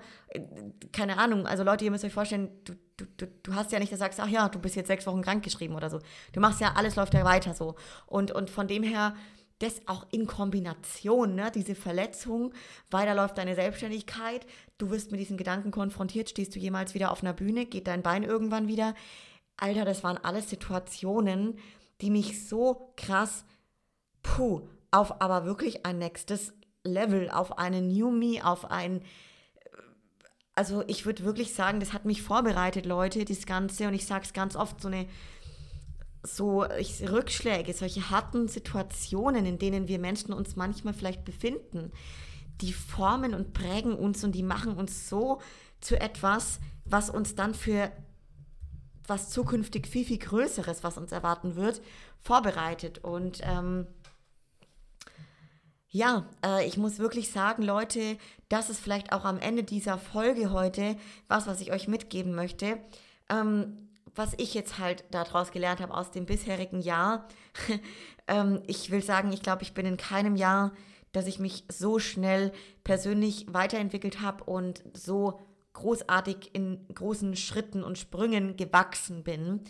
[0.92, 3.92] Keine Ahnung, also Leute, ihr müsst euch vorstellen, du, du, du, du hast ja nicht,
[3.92, 6.00] dass du sagst, ach ja, du bist jetzt sechs Wochen krank geschrieben oder so.
[6.32, 7.76] Du machst ja, alles läuft ja weiter so.
[8.08, 9.16] Und, und von dem her,
[9.60, 11.52] das auch in Kombination, ne?
[11.54, 12.54] diese Verletzung,
[12.90, 14.46] weiter läuft deine Selbstständigkeit,
[14.80, 18.02] du wirst mit diesen Gedanken konfrontiert, stehst du jemals wieder auf einer Bühne, geht dein
[18.02, 18.96] Bein irgendwann wieder
[19.58, 21.58] Alter, das waren alles Situationen,
[22.02, 23.46] die mich so krass,
[24.22, 29.02] puh, auf aber wirklich ein nächstes Level, auf eine New Me, auf ein,
[30.56, 34.26] also ich würde wirklich sagen, das hat mich vorbereitet, Leute, das Ganze, und ich sage
[34.26, 35.08] es ganz oft, so eine,
[36.24, 41.92] so ich, Rückschläge, solche harten Situationen, in denen wir Menschen uns manchmal vielleicht befinden,
[42.62, 45.42] die formen und prägen uns und die machen uns so
[45.82, 47.92] zu etwas, was uns dann für
[49.08, 51.82] was zukünftig viel, viel Größeres, was uns erwarten wird,
[52.22, 53.04] vorbereitet.
[53.04, 53.88] Und ähm,
[55.90, 58.18] ja, äh, ich muss wirklich sagen, Leute,
[58.50, 60.96] das ist vielleicht auch am Ende dieser Folge heute
[61.28, 62.80] was, was ich euch mitgeben möchte.
[63.30, 67.28] Ähm, was ich jetzt halt daraus gelernt habe aus dem bisherigen Jahr,
[68.28, 70.72] ähm, ich will sagen, ich glaube, ich bin in keinem Jahr,
[71.12, 72.52] dass ich mich so schnell
[72.84, 75.40] persönlich weiterentwickelt habe und so
[75.74, 79.62] großartig in großen Schritten und Sprüngen gewachsen bin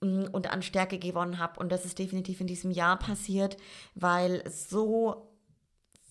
[0.00, 1.60] mm, und an Stärke gewonnen habe.
[1.60, 3.56] Und das ist definitiv in diesem Jahr passiert,
[3.94, 5.30] weil so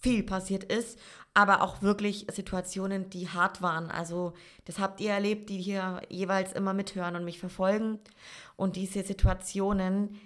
[0.04, 1.00] viel passiert ist,
[1.34, 3.90] aber auch wirklich Situationen, die hart waren.
[3.90, 4.34] Also
[4.66, 8.00] das habt ihr erlebt, die hier jeweils immer mithören und mich verfolgen.
[8.56, 10.20] Und diese Situationen,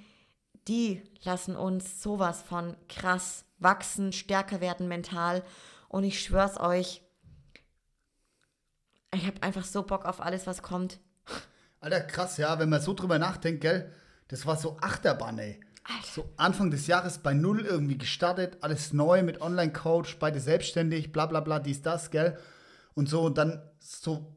[0.67, 5.43] die lassen uns sowas von krass wachsen, stärker werden mental.
[5.87, 7.03] Und ich schwör's euch,
[9.15, 10.99] ich habe einfach so Bock auf alles, was kommt.
[11.79, 13.91] Alter, krass, ja, wenn man so drüber nachdenkt, gell?
[14.27, 15.59] Das war so Achterbahn, ey.
[15.83, 16.07] Alter.
[16.13, 21.27] So Anfang des Jahres bei Null irgendwie gestartet, alles neu mit Online-Coach, beide selbstständig, bla
[21.27, 22.37] bla bla, dies, das, gell?
[22.93, 24.35] Und so, und dann so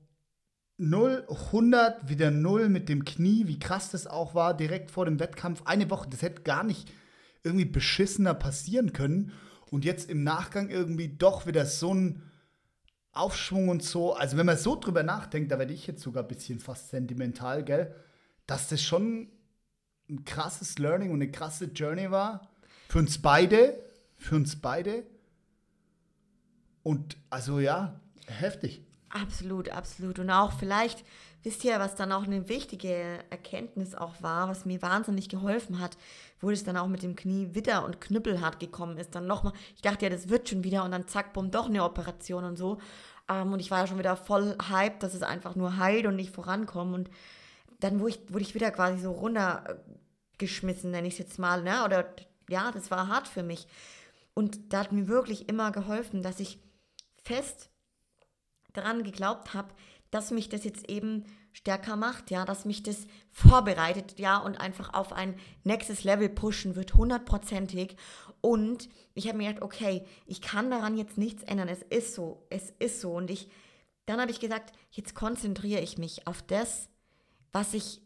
[0.77, 5.19] 0, 100, wieder 0 mit dem Knie, wie krass das auch war, direkt vor dem
[5.19, 5.63] Wettkampf.
[5.65, 6.91] Eine Woche, das hätte gar nicht
[7.43, 9.33] irgendwie beschissener passieren können.
[9.71, 12.30] Und jetzt im Nachgang irgendwie doch wieder so ein
[13.13, 14.15] Aufschwung und so.
[14.15, 17.65] Also, wenn man so drüber nachdenkt, da werde ich jetzt sogar ein bisschen fast sentimental,
[17.65, 17.95] gell?
[18.47, 19.29] Dass das schon
[20.09, 22.51] ein krasses Learning und eine krasse Journey war.
[22.89, 23.83] Für uns beide.
[24.17, 25.05] Für uns beide.
[26.83, 28.85] Und also ja, heftig.
[29.11, 30.19] Absolut, absolut.
[30.19, 31.05] Und auch vielleicht,
[31.43, 32.95] wisst ihr, was dann auch eine wichtige
[33.31, 35.97] Erkenntnis auch war, was mir wahnsinnig geholfen hat,
[36.41, 39.15] wo es dann auch mit dem Knie wieder und knüppelhart gekommen ist.
[39.15, 41.85] Dann nochmal, ich dachte ja, das wird schon wieder und dann zack, bumm, doch eine
[41.85, 42.79] Operation und so.
[43.29, 46.17] Ähm, und ich war ja schon wieder voll hyped, dass es einfach nur heilt und
[46.17, 46.95] nicht vorankommt.
[46.95, 47.11] Und
[47.81, 51.85] dann wurde ich, wurde ich wieder quasi so runtergeschmissen, nenne ich es jetzt mal, ne?
[51.85, 52.07] Oder
[52.49, 53.67] ja, das war hart für mich.
[54.35, 56.61] Und da hat mir wirklich immer geholfen, dass ich
[57.23, 57.71] fest
[58.73, 59.75] daran geglaubt habe,
[60.11, 64.95] dass mich das jetzt eben stärker macht, ja, dass mich das vorbereitet, ja, und einfach
[64.95, 67.97] auf ein nächstes Level pushen wird, hundertprozentig.
[68.41, 71.69] Und ich habe mir gedacht, okay, ich kann daran jetzt nichts ändern.
[71.69, 73.13] Es ist so, es ist so.
[73.13, 73.49] Und ich,
[74.07, 76.89] dann habe ich gesagt, jetzt konzentriere ich mich auf das,
[77.53, 78.01] was ich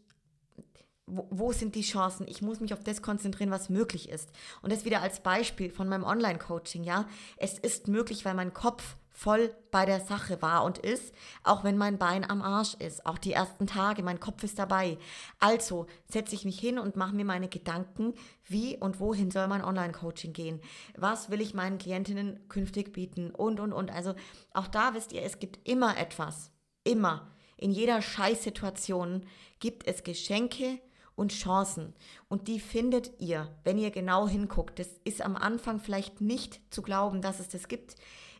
[1.07, 2.27] wo, wo, sind die Chancen?
[2.27, 4.31] Ich muss mich auf das konzentrieren, was möglich ist.
[4.63, 7.07] Und das wieder als Beispiel von meinem Online-Coaching, ja.
[7.37, 11.77] Es ist möglich, weil mein Kopf voll bei der Sache war und ist, auch wenn
[11.77, 14.97] mein Bein am Arsch ist, auch die ersten Tage, mein Kopf ist dabei.
[15.39, 18.13] Also setze ich mich hin und mache mir meine Gedanken,
[18.43, 20.59] wie und wohin soll mein Online-Coaching gehen?
[20.97, 23.31] Was will ich meinen Klientinnen künftig bieten?
[23.31, 23.89] Und, und, und.
[23.89, 24.15] Also
[24.53, 26.51] auch da wisst ihr, es gibt immer etwas.
[26.83, 27.31] Immer.
[27.55, 29.25] In jeder Scheißsituation
[29.59, 30.79] gibt es Geschenke
[31.15, 31.93] und Chancen.
[32.27, 34.77] Und die findet ihr, wenn ihr genau hinguckt.
[34.77, 37.95] Das ist am Anfang vielleicht nicht zu glauben, dass es das gibt.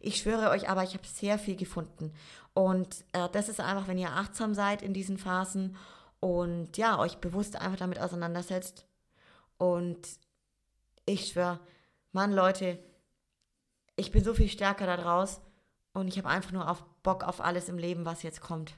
[0.06, 2.14] Ich schwöre euch aber, ich habe sehr viel gefunden.
[2.53, 5.76] Und äh, das ist einfach, wenn ihr achtsam seid in diesen Phasen
[6.20, 8.86] und ja, euch bewusst einfach damit auseinandersetzt.
[9.58, 9.97] Und
[11.08, 11.60] ich schwöre,
[12.12, 12.78] Mann, Leute,
[13.95, 15.41] ich bin so viel stärker da draus
[15.93, 18.76] und ich habe einfach nur auf Bock auf alles im Leben, was jetzt kommt.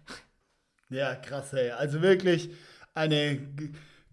[0.90, 1.72] Ja, krass, ey.
[1.72, 2.52] Also wirklich
[2.94, 3.54] eine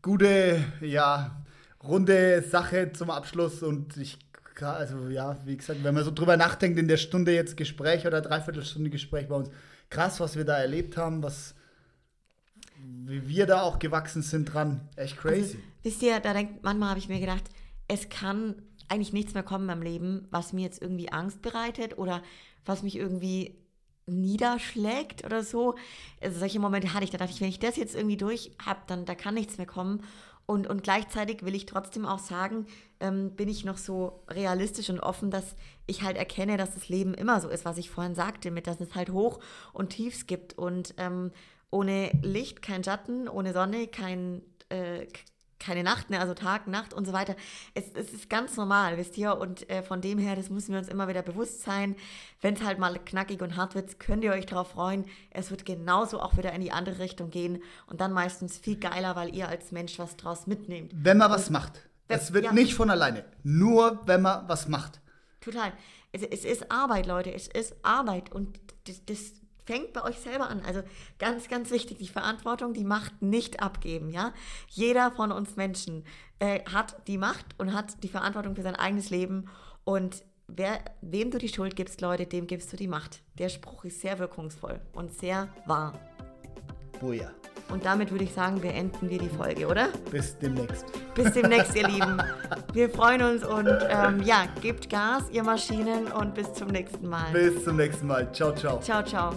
[0.03, 1.45] gute, ja,
[1.81, 4.19] runde Sache zum Abschluss und ich
[4.63, 8.21] also ja, wie gesagt, wenn man so drüber nachdenkt, in der Stunde jetzt Gespräch oder
[8.21, 9.51] Dreiviertelstunde Gespräch bei uns,
[9.91, 11.55] krass, was wir da erlebt haben, was
[13.07, 14.89] wie wir da auch gewachsen sind dran.
[14.97, 15.39] Echt crazy.
[15.39, 17.45] Also, wisst ihr, da denkt, manchmal habe ich mir gedacht,
[17.89, 18.57] es kann
[18.89, 22.23] eigentlich nichts mehr kommen im Leben, was mir jetzt irgendwie Angst bereitet oder
[22.65, 23.57] was mich irgendwie
[24.07, 25.77] niederschlägt oder so.
[26.21, 28.81] Also solche Momente hatte ich, da dachte ich, wenn ich das jetzt irgendwie durch habe,
[28.87, 30.03] dann da kann nichts mehr kommen.
[30.47, 32.67] Und, und gleichzeitig will ich trotzdem auch sagen,
[33.01, 37.15] ähm, bin ich noch so realistisch und offen, dass ich halt erkenne, dass das Leben
[37.15, 39.41] immer so ist, was ich vorhin sagte, mit dass es halt Hoch
[39.73, 40.59] und Tiefs gibt.
[40.59, 41.33] Und ähm,
[41.71, 45.07] ohne Licht kein Schatten, ohne Sonne kein, äh,
[45.59, 46.21] keine Nacht, ne?
[46.21, 47.37] also Tag, Nacht und so weiter.
[47.75, 49.37] Es, es ist ganz normal, wisst ihr?
[49.37, 51.97] Und äh, von dem her, das müssen wir uns immer wieder bewusst sein.
[52.41, 55.05] Wenn es halt mal knackig und hart wird, könnt ihr euch darauf freuen.
[55.31, 59.17] Es wird genauso auch wieder in die andere Richtung gehen und dann meistens viel geiler,
[59.17, 60.93] weil ihr als Mensch was draus mitnehmt.
[60.95, 61.89] Wenn man und, was macht.
[62.09, 62.53] Es wird ja.
[62.53, 63.25] nicht von alleine.
[63.43, 65.01] Nur wenn man was macht.
[65.41, 65.73] Total.
[66.13, 67.33] Es, es ist Arbeit, Leute.
[67.33, 68.33] Es ist Arbeit.
[68.33, 69.33] Und das, das
[69.65, 70.62] fängt bei euch selber an.
[70.65, 70.83] Also
[71.19, 74.33] ganz, ganz wichtig, die Verantwortung, die Macht nicht abgeben, ja.
[74.69, 76.05] Jeder von uns Menschen
[76.39, 79.49] äh, hat die Macht und hat die Verantwortung für sein eigenes Leben
[79.85, 83.23] und wer, wem du die Schuld gibst, Leute, dem gibst du die Macht.
[83.39, 85.99] Der Spruch ist sehr wirkungsvoll und sehr wahr.
[87.01, 87.31] Oh ja.
[87.71, 89.89] Und damit würde ich sagen, beenden wir die Folge, oder?
[90.11, 90.85] Bis demnächst.
[91.15, 92.23] Bis demnächst, ihr Lieben.
[92.73, 97.33] Wir freuen uns und ähm, ja, gebt Gas, ihr Maschinen und bis zum nächsten Mal.
[97.33, 98.31] Bis zum nächsten Mal.
[98.33, 98.81] Ciao, ciao.
[98.81, 99.35] Ciao, ciao.